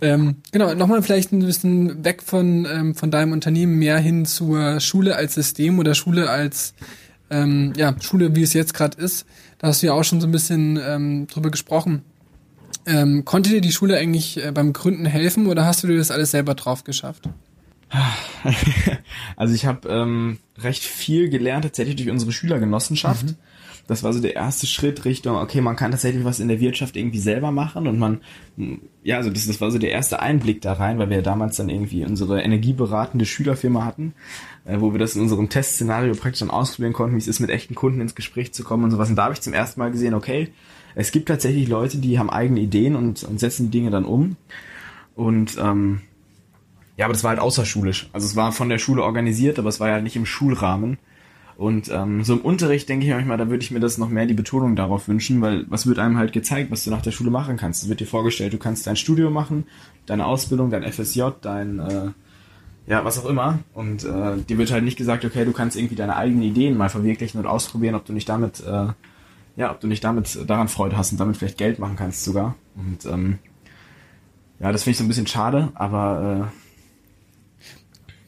[0.00, 4.80] ähm, genau, nochmal vielleicht ein bisschen weg von, ähm, von deinem Unternehmen mehr hin zur
[4.80, 6.74] Schule als System oder Schule als,
[7.30, 9.26] ähm, ja, Schule, wie es jetzt gerade ist.
[9.58, 12.02] Da hast du ja auch schon so ein bisschen ähm, drüber gesprochen.
[12.84, 16.10] Ähm, konnte dir die Schule eigentlich äh, beim Gründen helfen oder hast du dir das
[16.10, 17.28] alles selber drauf geschafft?
[19.36, 23.26] Also ich habe ähm, recht viel gelernt tatsächlich durch unsere Schülergenossenschaft.
[23.26, 23.36] Mhm.
[23.88, 26.96] Das war so der erste Schritt Richtung, okay, man kann tatsächlich was in der Wirtschaft
[26.96, 28.20] irgendwie selber machen und man,
[29.02, 31.56] ja, also das, das war so der erste Einblick da rein, weil wir ja damals
[31.56, 34.14] dann irgendwie unsere energieberatende Schülerfirma hatten,
[34.64, 37.50] äh, wo wir das in unserem Testszenario praktisch dann ausprobieren konnten, wie es ist, mit
[37.50, 39.10] echten Kunden ins Gespräch zu kommen und sowas.
[39.10, 40.52] Und da habe ich zum ersten Mal gesehen, okay,
[40.94, 44.36] es gibt tatsächlich Leute, die haben eigene Ideen und, und setzen die Dinge dann um.
[45.16, 46.02] Und ähm,
[46.96, 48.08] ja, aber das war halt außerschulisch.
[48.12, 50.98] Also es war von der Schule organisiert, aber es war ja nicht im Schulrahmen.
[51.56, 54.26] Und ähm, so im Unterricht denke ich manchmal, da würde ich mir das noch mehr
[54.26, 57.30] die Betonung darauf wünschen, weil was wird einem halt gezeigt, was du nach der Schule
[57.30, 57.82] machen kannst?
[57.82, 59.64] Es wird dir vorgestellt, du kannst dein Studium machen,
[60.06, 62.10] deine Ausbildung, dein FSJ, dein äh,
[62.86, 63.60] ja, was auch immer.
[63.74, 66.88] Und äh, dir wird halt nicht gesagt, okay, du kannst irgendwie deine eigenen Ideen mal
[66.88, 68.88] verwirklichen und ausprobieren, ob du nicht damit, äh,
[69.56, 72.56] ja, ob du nicht damit daran Freude hast und damit vielleicht Geld machen kannst sogar.
[72.74, 73.38] Und ähm,
[74.58, 76.61] ja, das finde ich so ein bisschen schade, aber äh,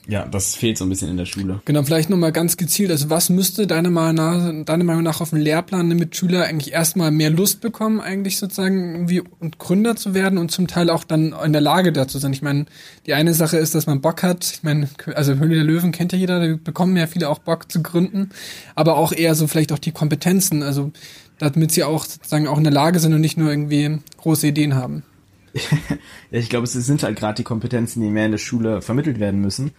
[0.07, 1.61] ja, das fehlt so ein bisschen in der Schule.
[1.65, 5.31] Genau, vielleicht nochmal ganz gezielt, also was müsste deiner Meinung nach, deiner Meinung nach auf
[5.31, 10.13] dem Lehrplan, damit Schüler eigentlich erstmal mehr Lust bekommen, eigentlich sozusagen irgendwie und Gründer zu
[10.13, 12.33] werden und zum Teil auch dann in der Lage dazu sein.
[12.33, 12.67] Ich meine,
[13.07, 14.45] die eine Sache ist, dass man Bock hat.
[14.45, 17.73] Ich meine, also Höhle der Löwen kennt ja jeder, da bekommen ja viele auch Bock
[17.73, 18.31] zu gründen,
[18.75, 20.93] aber auch eher so vielleicht auch die Kompetenzen, also
[21.39, 24.75] damit sie auch sozusagen auch in der Lage sind und nicht nur irgendwie große Ideen
[24.75, 25.03] haben.
[26.31, 29.41] ich glaube, es sind halt gerade die Kompetenzen, die mehr in der Schule vermittelt werden
[29.41, 29.73] müssen.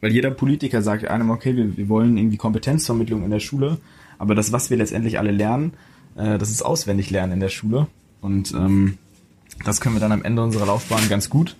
[0.00, 3.78] Weil jeder Politiker sagt einem, okay, wir, wir wollen irgendwie Kompetenzvermittlung in der Schule,
[4.18, 5.72] aber das, was wir letztendlich alle lernen,
[6.16, 7.86] äh, das ist auswendig lernen in der Schule.
[8.20, 8.98] Und ähm,
[9.64, 11.56] das können wir dann am Ende unserer Laufbahn ganz gut.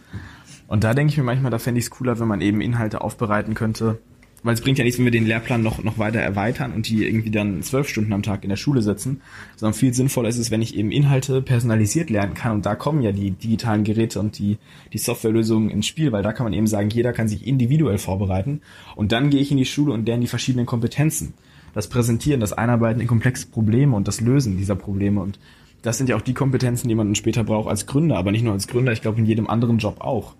[0.68, 3.00] Und da denke ich mir manchmal, da fände ich es cooler, wenn man eben Inhalte
[3.00, 3.98] aufbereiten könnte,
[4.42, 7.04] weil es bringt ja nichts, wenn wir den Lehrplan noch, noch weiter erweitern und die
[7.04, 9.20] irgendwie dann zwölf Stunden am Tag in der Schule sitzen,
[9.56, 13.02] sondern viel sinnvoller ist es, wenn ich eben Inhalte personalisiert lernen kann und da kommen
[13.02, 14.58] ja die digitalen Geräte und die,
[14.92, 18.60] die Softwarelösungen ins Spiel, weil da kann man eben sagen, jeder kann sich individuell vorbereiten
[18.94, 21.34] und dann gehe ich in die Schule und lerne die verschiedenen Kompetenzen.
[21.74, 25.38] Das Präsentieren, das Einarbeiten in komplexe Probleme und das Lösen dieser Probleme und
[25.82, 28.42] das sind ja auch die Kompetenzen, die man dann später braucht als Gründer, aber nicht
[28.42, 30.34] nur als Gründer, ich glaube in jedem anderen Job auch.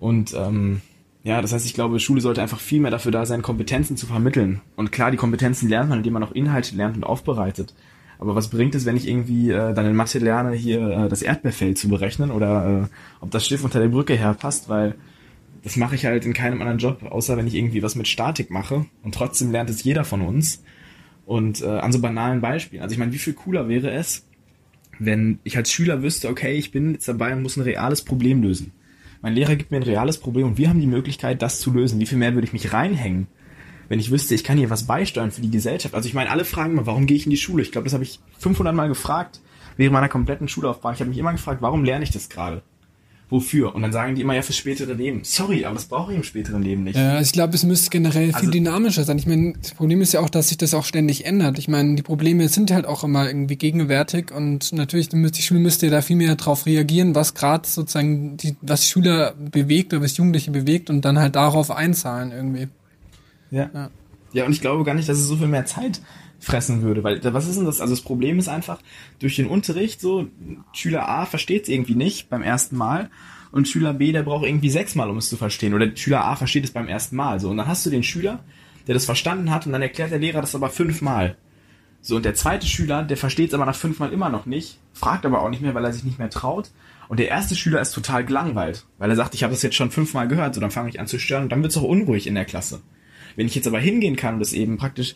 [0.00, 0.80] Und ähm,
[1.28, 4.06] ja, das heißt, ich glaube, Schule sollte einfach viel mehr dafür da sein, Kompetenzen zu
[4.06, 4.62] vermitteln.
[4.76, 7.74] Und klar, die Kompetenzen lernt man, indem man auch Inhalte lernt und aufbereitet.
[8.18, 11.20] Aber was bringt es, wenn ich irgendwie äh, dann in Mathe lerne, hier äh, das
[11.20, 14.94] Erdbeerfeld zu berechnen oder äh, ob das Schiff unter der Brücke herpasst, weil
[15.62, 18.50] das mache ich halt in keinem anderen Job, außer wenn ich irgendwie was mit Statik
[18.50, 18.86] mache.
[19.02, 20.64] Und trotzdem lernt es jeder von uns.
[21.26, 22.82] Und äh, an so banalen Beispielen.
[22.82, 24.26] Also ich meine, wie viel cooler wäre es,
[24.98, 28.42] wenn ich als Schüler wüsste, okay, ich bin jetzt dabei und muss ein reales Problem
[28.42, 28.72] lösen.
[29.20, 31.98] Mein Lehrer gibt mir ein reales Problem und wir haben die Möglichkeit, das zu lösen.
[31.98, 33.26] Wie viel mehr würde ich mich reinhängen,
[33.88, 35.94] wenn ich wüsste, ich kann hier was beisteuern für die Gesellschaft?
[35.94, 37.62] Also ich meine, alle fragen mal, warum gehe ich in die Schule?
[37.62, 39.40] Ich glaube, das habe ich 500 Mal gefragt
[39.76, 40.94] während meiner kompletten Schullaufbahn.
[40.94, 42.62] Ich habe mich immer gefragt, warum lerne ich das gerade?
[43.30, 43.74] Wofür?
[43.74, 45.20] Und dann sagen die immer ja fürs spätere Leben.
[45.22, 46.96] Sorry, aber das brauche ich im späteren Leben nicht.
[46.96, 49.18] Ja, ich glaube, es müsste generell also, viel dynamischer sein.
[49.18, 51.58] Ich meine, das Problem ist ja auch, dass sich das auch ständig ändert.
[51.58, 55.90] Ich meine, die Probleme sind halt auch immer irgendwie gegenwärtig und natürlich die Schule müsste
[55.90, 60.50] da viel mehr drauf reagieren, was gerade sozusagen die, was Schüler bewegt oder was Jugendliche
[60.50, 62.68] bewegt und dann halt darauf einzahlen irgendwie.
[63.50, 63.70] Ja.
[63.74, 63.90] ja.
[64.32, 66.02] Ja, und ich glaube gar nicht, dass es so viel mehr Zeit
[66.38, 67.04] fressen würde.
[67.04, 67.80] Weil was ist denn das?
[67.80, 68.80] Also das Problem ist einfach,
[69.18, 70.28] durch den Unterricht, so,
[70.72, 73.10] Schüler A versteht es irgendwie nicht beim ersten Mal
[73.50, 75.74] und Schüler B, der braucht irgendwie sechsmal, um es zu verstehen.
[75.74, 77.40] Oder Schüler A versteht es beim ersten Mal.
[77.40, 78.44] So, und dann hast du den Schüler,
[78.86, 81.36] der das verstanden hat und dann erklärt der Lehrer das aber fünfmal.
[82.00, 85.26] So, und der zweite Schüler, der versteht es aber nach fünfmal immer noch nicht, fragt
[85.26, 86.70] aber auch nicht mehr, weil er sich nicht mehr traut.
[87.08, 89.90] Und der erste Schüler ist total gelangweilt, weil er sagt, ich habe das jetzt schon
[89.90, 92.26] fünfmal gehört, so dann fange ich an zu stören und dann wird es auch unruhig
[92.26, 92.80] in der Klasse.
[93.34, 95.14] Wenn ich jetzt aber hingehen kann und das eben praktisch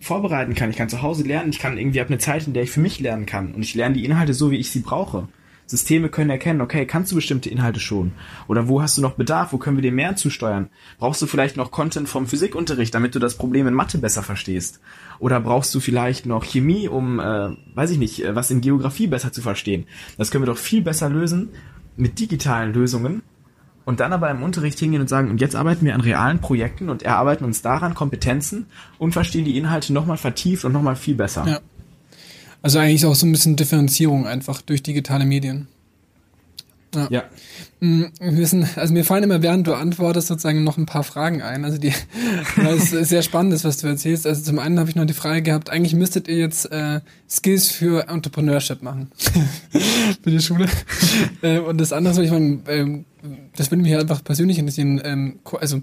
[0.00, 0.70] vorbereiten kann.
[0.70, 1.50] Ich kann zu Hause lernen.
[1.50, 3.54] Ich kann irgendwie ab eine Zeit, in der ich für mich lernen kann.
[3.54, 5.28] Und ich lerne die Inhalte so, wie ich sie brauche.
[5.66, 8.12] Systeme können erkennen, okay, kannst du bestimmte Inhalte schon?
[8.46, 9.52] Oder wo hast du noch Bedarf?
[9.52, 10.70] Wo können wir dir mehr zusteuern?
[10.98, 14.80] Brauchst du vielleicht noch Content vom Physikunterricht, damit du das Problem in Mathe besser verstehst?
[15.18, 19.08] Oder brauchst du vielleicht noch Chemie, um, äh, weiß ich nicht, äh, was in Geografie
[19.08, 19.86] besser zu verstehen?
[20.18, 21.48] Das können wir doch viel besser lösen
[21.96, 23.22] mit digitalen Lösungen
[23.86, 26.90] und dann aber im Unterricht hingehen und sagen, und jetzt arbeiten wir an realen Projekten
[26.90, 28.66] und erarbeiten uns daran Kompetenzen
[28.98, 31.46] und verstehen die Inhalte nochmal vertieft und nochmal viel besser.
[31.46, 31.60] Ja.
[32.62, 35.68] Also eigentlich auch so ein bisschen Differenzierung einfach durch digitale Medien.
[36.96, 37.08] Ja.
[37.10, 37.24] ja.
[37.80, 41.42] Mm, wir wissen, also mir fallen immer, während du antwortest, sozusagen noch ein paar Fragen
[41.42, 41.64] ein.
[41.64, 41.92] Also die,
[42.56, 44.26] das ist sehr spannend, was du erzählst.
[44.26, 47.70] Also zum einen habe ich noch die Frage gehabt, eigentlich müsstet ihr jetzt äh, Skills
[47.70, 49.10] für Entrepreneurship machen.
[50.22, 50.66] für die Schule.
[51.42, 53.04] äh, und das andere, ich meine, äh,
[53.56, 55.00] das würde mich einfach persönlich interessieren.
[55.04, 55.80] Ähm, also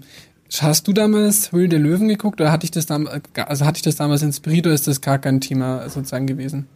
[0.60, 3.82] Hast du damals Höhle der Löwen geguckt oder hatte ich das damals, also hatte ich
[3.82, 6.68] das damals inspiriert oder ist das gar kein Thema sozusagen gewesen?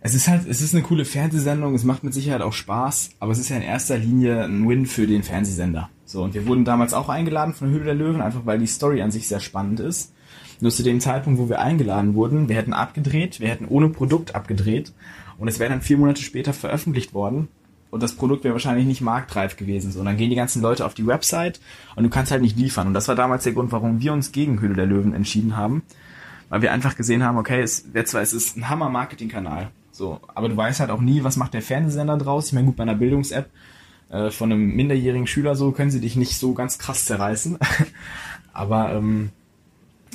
[0.00, 3.32] Es ist halt, es ist eine coole Fernsehsendung, es macht mit Sicherheit auch Spaß, aber
[3.32, 5.90] es ist ja in erster Linie ein Win für den Fernsehsender.
[6.04, 9.02] So, und wir wurden damals auch eingeladen von Höhle der Löwen, einfach weil die Story
[9.02, 10.12] an sich sehr spannend ist.
[10.60, 14.34] Nur zu dem Zeitpunkt, wo wir eingeladen wurden, wir hätten abgedreht, wir hätten ohne Produkt
[14.34, 14.92] abgedreht
[15.38, 17.48] und es wäre dann vier Monate später veröffentlicht worden
[17.90, 19.90] und das Produkt wäre wahrscheinlich nicht marktreif gewesen.
[19.92, 21.60] So, und dann gehen die ganzen Leute auf die Website
[21.94, 22.88] und du kannst halt nicht liefern.
[22.88, 25.82] Und das war damals der Grund, warum wir uns gegen Höhle der Löwen entschieden haben.
[26.48, 29.70] Weil wir einfach gesehen haben, okay, es zwar, es ist ein Hammer-Marketing-Kanal.
[29.96, 32.48] So, aber du weißt halt auch nie, was macht der Fernsehsender draus.
[32.48, 33.48] Ich meine, gut, bei einer Bildungs-App
[34.10, 37.58] äh, von einem minderjährigen Schüler so können sie dich nicht so ganz krass zerreißen.
[38.52, 39.30] aber ähm,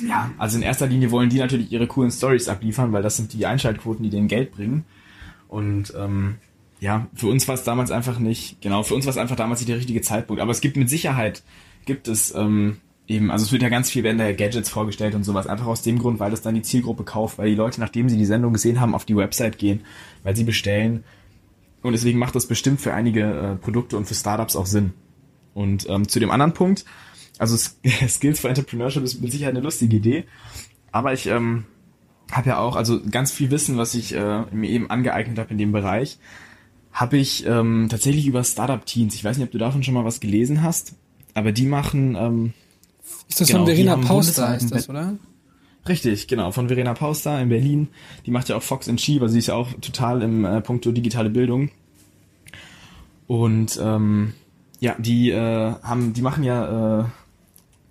[0.00, 3.32] ja, also in erster Linie wollen die natürlich ihre coolen Stories abliefern, weil das sind
[3.32, 4.84] die Einschaltquoten, die denen Geld bringen.
[5.48, 6.36] Und ähm,
[6.78, 9.60] ja, für uns war es damals einfach nicht, genau, für uns war es einfach damals
[9.60, 10.40] nicht der richtige Zeitpunkt.
[10.40, 11.42] Aber es gibt mit Sicherheit,
[11.86, 15.24] gibt es ähm, eben, also es wird ja ganz viel, werden da Gadgets vorgestellt und
[15.24, 18.08] sowas, einfach aus dem Grund, weil das dann die Zielgruppe kauft, weil die Leute, nachdem
[18.08, 19.80] sie die Sendung gesehen haben, auf die Website gehen,
[20.22, 21.04] weil sie bestellen.
[21.82, 24.92] Und deswegen macht das bestimmt für einige äh, Produkte und für Startups auch Sinn.
[25.54, 26.84] Und ähm, zu dem anderen Punkt,
[27.38, 27.56] also
[28.08, 30.24] Skills for Entrepreneurship ist mit Sicherheit eine lustige Idee,
[30.92, 31.64] aber ich ähm,
[32.30, 35.58] habe ja auch, also ganz viel Wissen, was ich äh, mir eben angeeignet habe in
[35.58, 36.18] dem Bereich,
[36.92, 39.14] habe ich ähm, tatsächlich über Startup-Teams.
[39.14, 40.94] Ich weiß nicht, ob du davon schon mal was gelesen hast,
[41.34, 42.14] aber die machen.
[42.14, 42.52] Ähm,
[43.28, 45.14] ist das genau, von Verena Pauster, ist das, oder?
[45.88, 47.88] Richtig, genau, von Verena Pauster in Berlin.
[48.24, 50.60] Die macht ja auch Fox and She, also sie ist ja auch total im äh,
[50.60, 51.70] Punkto digitale Bildung.
[53.26, 54.34] Und ähm,
[54.80, 57.04] ja, die äh, haben, die machen ja äh,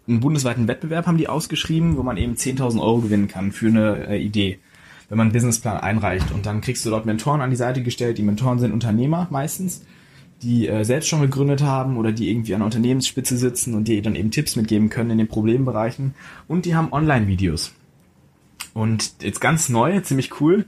[0.07, 4.07] einen bundesweiten Wettbewerb haben die ausgeschrieben, wo man eben 10.000 Euro gewinnen kann für eine
[4.07, 4.59] äh, Idee,
[5.09, 6.31] wenn man einen Businessplan einreicht.
[6.31, 8.17] Und dann kriegst du dort Mentoren an die Seite gestellt.
[8.17, 9.83] Die Mentoren sind Unternehmer meistens,
[10.41, 14.01] die äh, selbst schon gegründet haben oder die irgendwie an der Unternehmensspitze sitzen und die
[14.01, 16.15] dann eben Tipps mitgeben können in den Problembereichen.
[16.47, 17.73] Und die haben Online-Videos.
[18.73, 20.65] Und jetzt ganz neu, ziemlich cool,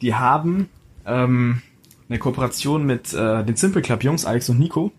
[0.00, 0.68] die haben
[1.06, 1.62] ähm,
[2.08, 4.92] eine Kooperation mit äh, den Simple Club Jungs, Alex und Nico.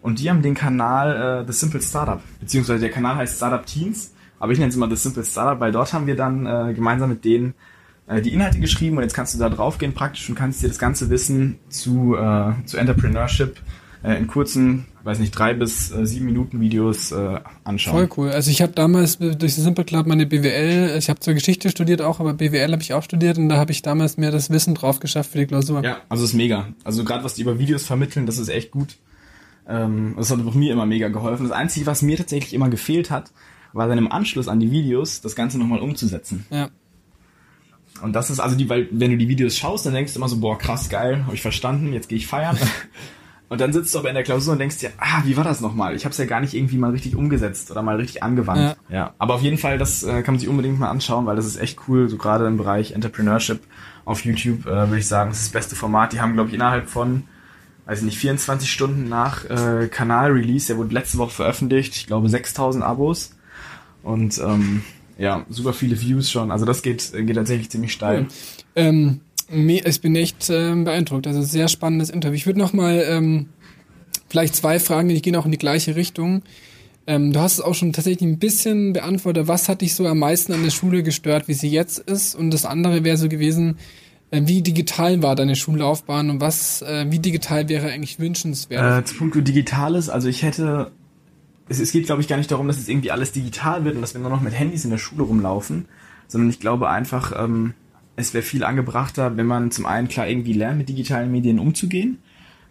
[0.00, 4.12] Und die haben den Kanal äh, The Simple Startup, beziehungsweise der Kanal heißt Startup Teens,
[4.40, 7.10] aber ich nenne es immer The Simple Startup, weil dort haben wir dann äh, gemeinsam
[7.10, 7.54] mit denen
[8.08, 11.08] die Inhalte geschrieben und jetzt kannst du da draufgehen praktisch und kannst dir das ganze
[11.08, 13.60] Wissen zu, äh, zu Entrepreneurship
[14.02, 17.94] äh, in kurzen, weiß nicht, drei bis äh, sieben Minuten Videos äh, anschauen.
[17.94, 18.30] Voll cool.
[18.30, 22.20] Also ich habe damals durch Simple Club meine BWL, ich habe zwar Geschichte studiert auch,
[22.20, 25.00] aber BWL habe ich auch studiert und da habe ich damals mir das Wissen drauf
[25.00, 25.82] geschafft für die Klausur.
[25.84, 26.68] Ja, also ist mega.
[26.84, 28.96] Also gerade was die über Videos vermitteln, das ist echt gut.
[29.68, 31.48] Ähm, das hat auch mir immer mega geholfen.
[31.48, 33.30] Das Einzige, was mir tatsächlich immer gefehlt hat,
[33.72, 36.44] war dann im Anschluss an die Videos das Ganze nochmal umzusetzen.
[36.50, 36.68] Ja.
[38.02, 40.28] Und das ist also die, weil wenn du die Videos schaust, dann denkst du immer
[40.28, 42.58] so, boah, krass geil, habe ich verstanden, jetzt gehe ich feiern.
[43.48, 45.60] und dann sitzt du aber in der Klausur und denkst dir, ah, wie war das
[45.60, 45.94] nochmal?
[45.94, 48.76] Ich habe es ja gar nicht irgendwie mal richtig umgesetzt oder mal richtig angewandt.
[48.88, 48.96] Ja.
[48.96, 49.14] ja.
[49.18, 51.56] Aber auf jeden Fall, das äh, kann man sich unbedingt mal anschauen, weil das ist
[51.56, 53.60] echt cool, so gerade im Bereich Entrepreneurship
[54.04, 56.12] auf YouTube, äh, würde ich sagen, das ist das beste Format.
[56.12, 57.24] Die haben, glaube ich, innerhalb von
[57.86, 62.84] weiß nicht, 24 Stunden nach äh, Kanal-Release, der wurde letzte Woche veröffentlicht, ich glaube 6000
[62.84, 63.36] Abos
[64.02, 64.82] und ähm,
[65.18, 68.26] ja, super viele Views schon, also das geht, geht tatsächlich ziemlich steil.
[68.74, 72.36] Ähm, ich bin echt ähm, beeindruckt, also sehr spannendes Interview.
[72.36, 73.48] Ich würde noch mal ähm,
[74.28, 76.42] vielleicht zwei Fragen, die gehen auch in die gleiche Richtung.
[77.06, 79.48] Ähm, du hast es auch schon tatsächlich ein bisschen beantwortet.
[79.48, 82.34] Was hat dich so am meisten an der Schule gestört, wie sie jetzt ist?
[82.34, 83.76] Und das andere wäre so gewesen,
[84.30, 89.02] äh, wie digital war deine Schullaufbahn und was, äh, wie digital wäre eigentlich wünschenswert?
[89.02, 90.92] Äh, zu Punkt Digitales, also ich hätte,
[91.72, 94.00] es, es geht glaube ich gar nicht darum, dass jetzt irgendwie alles digital wird und
[94.02, 95.86] dass wir nur noch mit Handys in der Schule rumlaufen,
[96.28, 97.74] sondern ich glaube einfach, ähm,
[98.16, 102.18] es wäre viel angebrachter, wenn man zum einen klar irgendwie lernt, mit digitalen Medien umzugehen,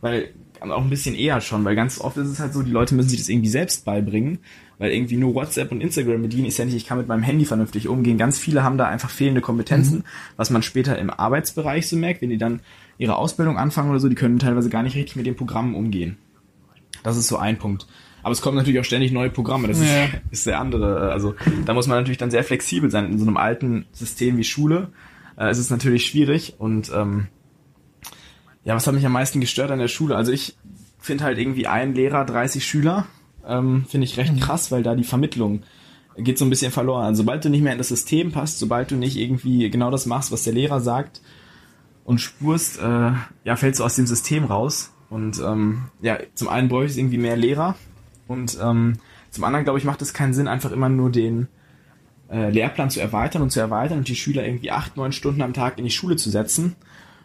[0.01, 0.29] weil
[0.61, 3.09] auch ein bisschen eher schon, weil ganz oft ist es halt so, die Leute müssen
[3.09, 4.39] sich das irgendwie selbst beibringen
[4.81, 7.45] weil irgendwie nur WhatsApp und Instagram bedienen ist ja nicht, ich kann mit meinem Handy
[7.45, 8.17] vernünftig umgehen.
[8.17, 10.03] Ganz viele haben da einfach fehlende Kompetenzen, mhm.
[10.37, 12.61] was man später im Arbeitsbereich so merkt, wenn die dann
[12.97, 16.17] ihre Ausbildung anfangen oder so, die können teilweise gar nicht richtig mit den Programmen umgehen.
[17.03, 17.85] Das ist so ein Punkt.
[18.23, 20.05] Aber es kommen natürlich auch ständig neue Programme, das ja.
[20.05, 21.11] ist, ist der andere.
[21.11, 23.11] Also da muss man natürlich dann sehr flexibel sein.
[23.11, 24.89] In so einem alten System wie Schule
[25.37, 27.27] äh, ist es natürlich schwierig und ähm,
[28.63, 30.15] ja, was hat mich am meisten gestört an der Schule?
[30.15, 30.55] Also ich
[30.99, 33.07] finde halt irgendwie ein Lehrer, 30 Schüler
[33.47, 34.39] ähm, finde ich recht mhm.
[34.39, 35.63] krass, weil da die Vermittlung
[36.17, 37.05] geht so ein bisschen verloren.
[37.05, 40.05] Also, sobald du nicht mehr in das System passt, sobald du nicht irgendwie genau das
[40.05, 41.21] machst, was der Lehrer sagt
[42.03, 43.11] und spurst, äh,
[43.43, 44.91] ja, fällst du aus dem System raus.
[45.09, 47.75] Und ähm, ja, zum einen bräuchte ich irgendwie mehr Lehrer
[48.31, 48.97] und ähm,
[49.29, 51.47] zum anderen, glaube ich, macht es keinen Sinn, einfach immer nur den
[52.29, 55.53] äh, Lehrplan zu erweitern und zu erweitern und die Schüler irgendwie acht, neun Stunden am
[55.53, 56.75] Tag in die Schule zu setzen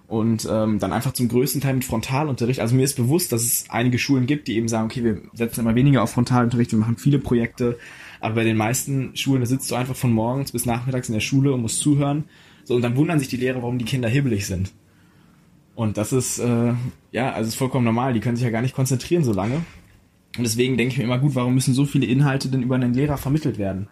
[0.09, 2.61] und ähm, dann einfach zum größten Teil mit Frontalunterricht.
[2.61, 5.61] Also mir ist bewusst, dass es einige Schulen gibt, die eben sagen, okay, wir setzen
[5.61, 7.79] immer weniger auf Frontalunterricht, wir machen viele Projekte,
[8.21, 11.21] aber bei den meisten Schulen, da sitzt du einfach von morgens bis nachmittags in der
[11.21, 12.25] Schule und musst zuhören.
[12.65, 14.73] So, und dann wundern sich die Lehrer, warum die Kinder hibbelig sind.
[15.77, 16.73] Und das ist, äh,
[17.13, 19.63] ja, also ist vollkommen normal, die können sich ja gar nicht konzentrieren so lange.
[20.37, 22.95] Und deswegen denke ich mir immer, gut, warum müssen so viele Inhalte denn über einen
[22.95, 23.89] Lehrer vermittelt werden?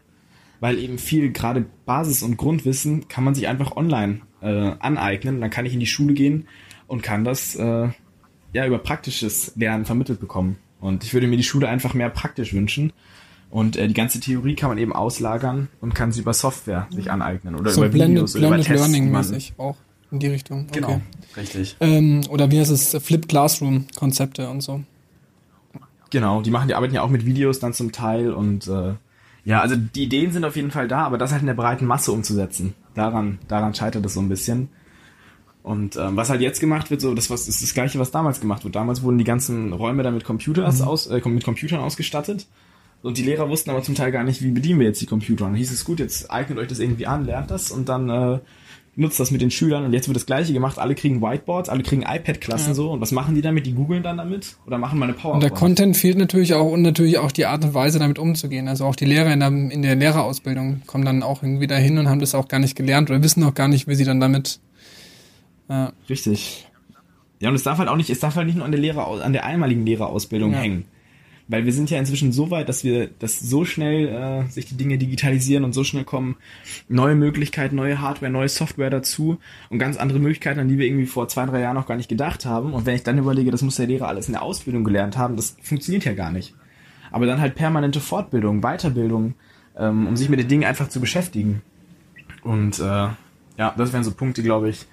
[0.61, 5.41] Weil eben viel, gerade Basis- und Grundwissen, kann man sich einfach online äh, aneignen.
[5.41, 6.47] Dann kann ich in die Schule gehen
[6.87, 7.89] und kann das äh,
[8.53, 10.57] ja über praktisches Lernen vermittelt bekommen.
[10.81, 12.93] Und ich würde mir die Schule einfach mehr praktisch wünschen.
[13.51, 17.11] Und äh, die ganze Theorie kann man eben auslagern und kann sie über Software sich
[17.11, 18.89] aneignen oder so über blended, Videos blended oder über Tests.
[18.89, 19.77] Learning mäßig auch
[20.11, 20.67] in die Richtung.
[20.69, 20.81] Okay.
[20.81, 21.01] Genau,
[21.37, 21.77] richtig.
[21.81, 22.97] Ähm, oder wie heißt es?
[23.03, 24.83] Flip Classroom Konzepte und so.
[26.14, 28.94] Genau, die machen, die arbeiten ja auch mit Videos dann zum Teil und äh,
[29.44, 31.87] Ja, also die Ideen sind auf jeden Fall da, aber das halt in der breiten
[31.87, 32.72] Masse umzusetzen.
[32.94, 34.68] Daran, daran scheitert es so ein bisschen.
[35.64, 38.38] Und ähm, was halt jetzt gemacht wird, so das was ist das gleiche, was damals
[38.38, 38.77] gemacht wird.
[38.77, 40.87] Damals wurden die ganzen Räume dann mit Computers mhm.
[40.87, 42.46] aus, äh, mit Computern ausgestattet.
[43.03, 45.46] Und die Lehrer wussten aber zum Teil gar nicht, wie bedienen wir jetzt die Computer.
[45.46, 48.09] Und dann hieß es gut, jetzt eignet euch das irgendwie an, lernt das und dann
[48.09, 48.38] äh,
[48.97, 50.79] nutzt das mit den Schülern und jetzt wird das gleiche gemacht.
[50.79, 52.75] Alle kriegen Whiteboards, alle kriegen iPad-Klassen ja.
[52.75, 52.91] so.
[52.91, 53.67] Und was machen die damit?
[53.67, 55.43] Die googeln dann damit oder machen mal eine PowerPoint.
[55.45, 58.69] Und der Content fehlt natürlich auch und natürlich auch die Art und Weise, damit umzugehen.
[58.69, 62.09] Also auch die Lehrer in der, in der Lehrerausbildung kommen dann auch irgendwie dahin und
[62.09, 64.61] haben das auch gar nicht gelernt oder wissen auch gar nicht, wie sie dann damit.
[65.69, 66.67] Äh Richtig.
[67.41, 69.23] Ja, und es darf halt auch nicht, es darf halt nicht nur an der Lehrer,
[69.23, 70.59] an der einmaligen Lehrerausbildung ja.
[70.59, 70.85] hängen.
[71.47, 74.77] Weil wir sind ja inzwischen so weit, dass wir, dass so schnell äh, sich die
[74.77, 76.37] Dinge digitalisieren und so schnell kommen
[76.89, 81.07] neue Möglichkeiten, neue Hardware, neue Software dazu und ganz andere Möglichkeiten, an die wir irgendwie
[81.07, 82.73] vor zwei, drei Jahren noch gar nicht gedacht haben.
[82.73, 85.37] Und wenn ich dann überlege, das muss der Lehrer alles in der Ausbildung gelernt haben,
[85.37, 86.55] das funktioniert ja gar nicht.
[87.11, 89.35] Aber dann halt permanente Fortbildung, Weiterbildung,
[89.77, 91.61] ähm, um sich mit den Dingen einfach zu beschäftigen.
[92.43, 94.87] Und äh, ja, das wären so Punkte, glaube ich,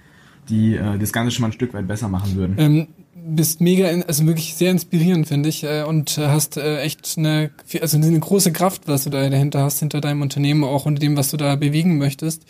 [0.49, 2.55] die äh, das Ganze schon mal ein Stück weit besser machen würden.
[2.57, 2.87] Ähm,
[3.23, 7.97] bist mega, also wirklich sehr inspirierend, finde ich, äh, und hast äh, echt eine, also
[7.97, 11.29] eine große Kraft, was du da dahinter hast, hinter deinem Unternehmen, auch unter dem, was
[11.29, 12.43] du da bewegen möchtest.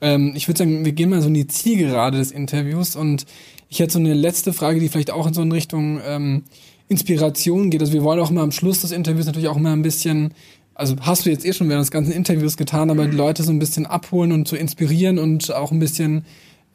[0.00, 3.26] Ähm, ich würde sagen, wir gehen mal so in die Zielgerade des Interviews und
[3.68, 6.44] ich hätte so eine letzte Frage, die vielleicht auch in so in Richtung ähm,
[6.88, 7.80] Inspiration geht.
[7.80, 10.32] Also wir wollen auch immer am Schluss des Interviews natürlich auch immer ein bisschen
[10.76, 13.50] also hast du jetzt eh schon während des ganzen Interviews getan, aber die Leute so
[13.50, 16.26] ein bisschen abholen und zu inspirieren und auch ein bisschen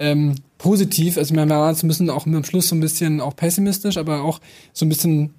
[0.01, 1.17] ähm, positiv.
[1.17, 4.23] Also wir waren jetzt ein bisschen auch am Schluss so ein bisschen auch pessimistisch, aber
[4.23, 4.41] auch
[4.73, 5.33] so ein bisschen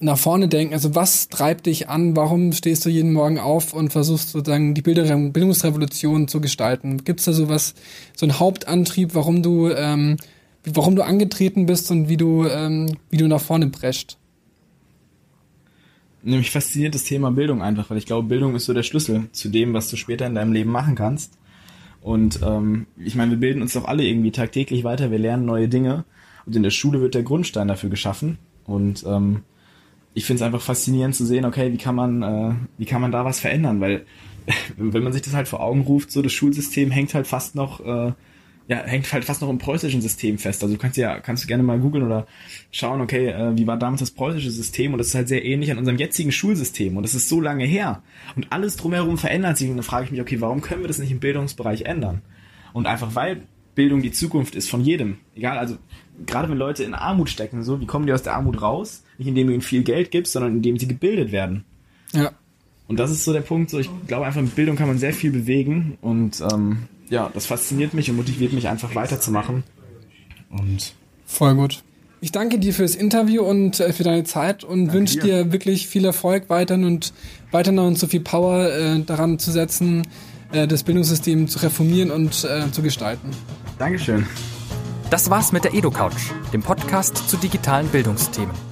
[0.00, 0.74] nach vorne denken.
[0.74, 2.14] Also was treibt dich an?
[2.14, 7.04] Warum stehst du jeden Morgen auf und versuchst sozusagen die Bildungsrevolution zu gestalten?
[7.04, 7.74] Gibt es da so was,
[8.14, 10.18] so einen Hauptantrieb, warum du, ähm,
[10.64, 14.18] warum du angetreten bist und wie du, ähm, wie du nach vorne prescht?
[16.22, 19.48] Nämlich fasziniert das Thema Bildung einfach, weil ich glaube, Bildung ist so der Schlüssel zu
[19.48, 21.37] dem, was du später in deinem Leben machen kannst.
[22.00, 25.68] Und ähm, ich meine, wir bilden uns doch alle irgendwie tagtäglich weiter, wir lernen neue
[25.68, 26.04] Dinge
[26.46, 28.38] und in der Schule wird der Grundstein dafür geschaffen.
[28.64, 29.42] Und ähm,
[30.14, 33.12] ich finde es einfach faszinierend zu sehen, okay, wie kann man, äh, wie kann man
[33.12, 33.80] da was verändern?
[33.80, 34.04] Weil
[34.76, 37.80] wenn man sich das halt vor Augen ruft, so das Schulsystem hängt halt fast noch
[37.80, 38.12] äh,
[38.68, 40.62] ja, hängt halt fast noch im preußischen System fest.
[40.62, 42.26] Also du kannst ja, kannst du gerne mal googeln oder
[42.70, 45.70] schauen, okay, äh, wie war damals das preußische System und das ist halt sehr ähnlich
[45.70, 48.02] an unserem jetzigen Schulsystem und das ist so lange her
[48.36, 50.98] und alles drumherum verändert sich und dann frage ich mich, okay, warum können wir das
[50.98, 52.20] nicht im Bildungsbereich ändern?
[52.74, 53.42] Und einfach weil
[53.74, 55.16] Bildung die Zukunft ist von jedem.
[55.34, 55.76] Egal, also
[56.26, 59.02] gerade wenn Leute in Armut stecken, so, wie kommen die aus der Armut raus?
[59.16, 61.64] Nicht indem du ihnen viel Geld gibst, sondern indem sie gebildet werden.
[62.12, 62.32] Ja.
[62.86, 65.12] Und das ist so der Punkt, so ich glaube einfach mit Bildung kann man sehr
[65.12, 69.64] viel bewegen und ähm, ja, das fasziniert mich und motiviert mich einfach weiterzumachen.
[70.50, 70.94] Und
[71.26, 71.82] voll gut.
[72.20, 75.52] Ich danke dir fürs Interview und äh, für deine Zeit und wünsche dir.
[75.52, 77.12] wirklich viel Erfolg weiterhin und
[77.52, 80.02] weiter noch so viel Power äh, daran zu setzen,
[80.52, 83.30] äh, das Bildungssystem zu reformieren und äh, zu gestalten.
[83.78, 84.26] Dankeschön.
[85.10, 88.67] Das war's mit der EduCouch, dem Podcast zu digitalen Bildungsthemen.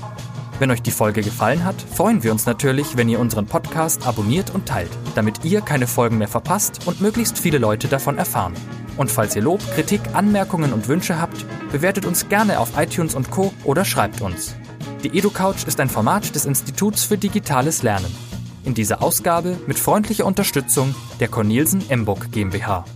[0.58, 4.54] Wenn euch die Folge gefallen hat, freuen wir uns natürlich, wenn ihr unseren Podcast abonniert
[4.54, 8.54] und teilt, damit ihr keine Folgen mehr verpasst und möglichst viele Leute davon erfahren.
[8.96, 13.30] Und falls ihr Lob, Kritik, Anmerkungen und Wünsche habt, bewertet uns gerne auf iTunes und
[13.30, 13.52] Co.
[13.64, 14.56] oder schreibt uns.
[15.04, 18.12] Die EduCouch ist ein Format des Instituts für digitales Lernen.
[18.64, 22.86] In dieser Ausgabe mit freundlicher Unterstützung der Cornelsen Emburg GmbH.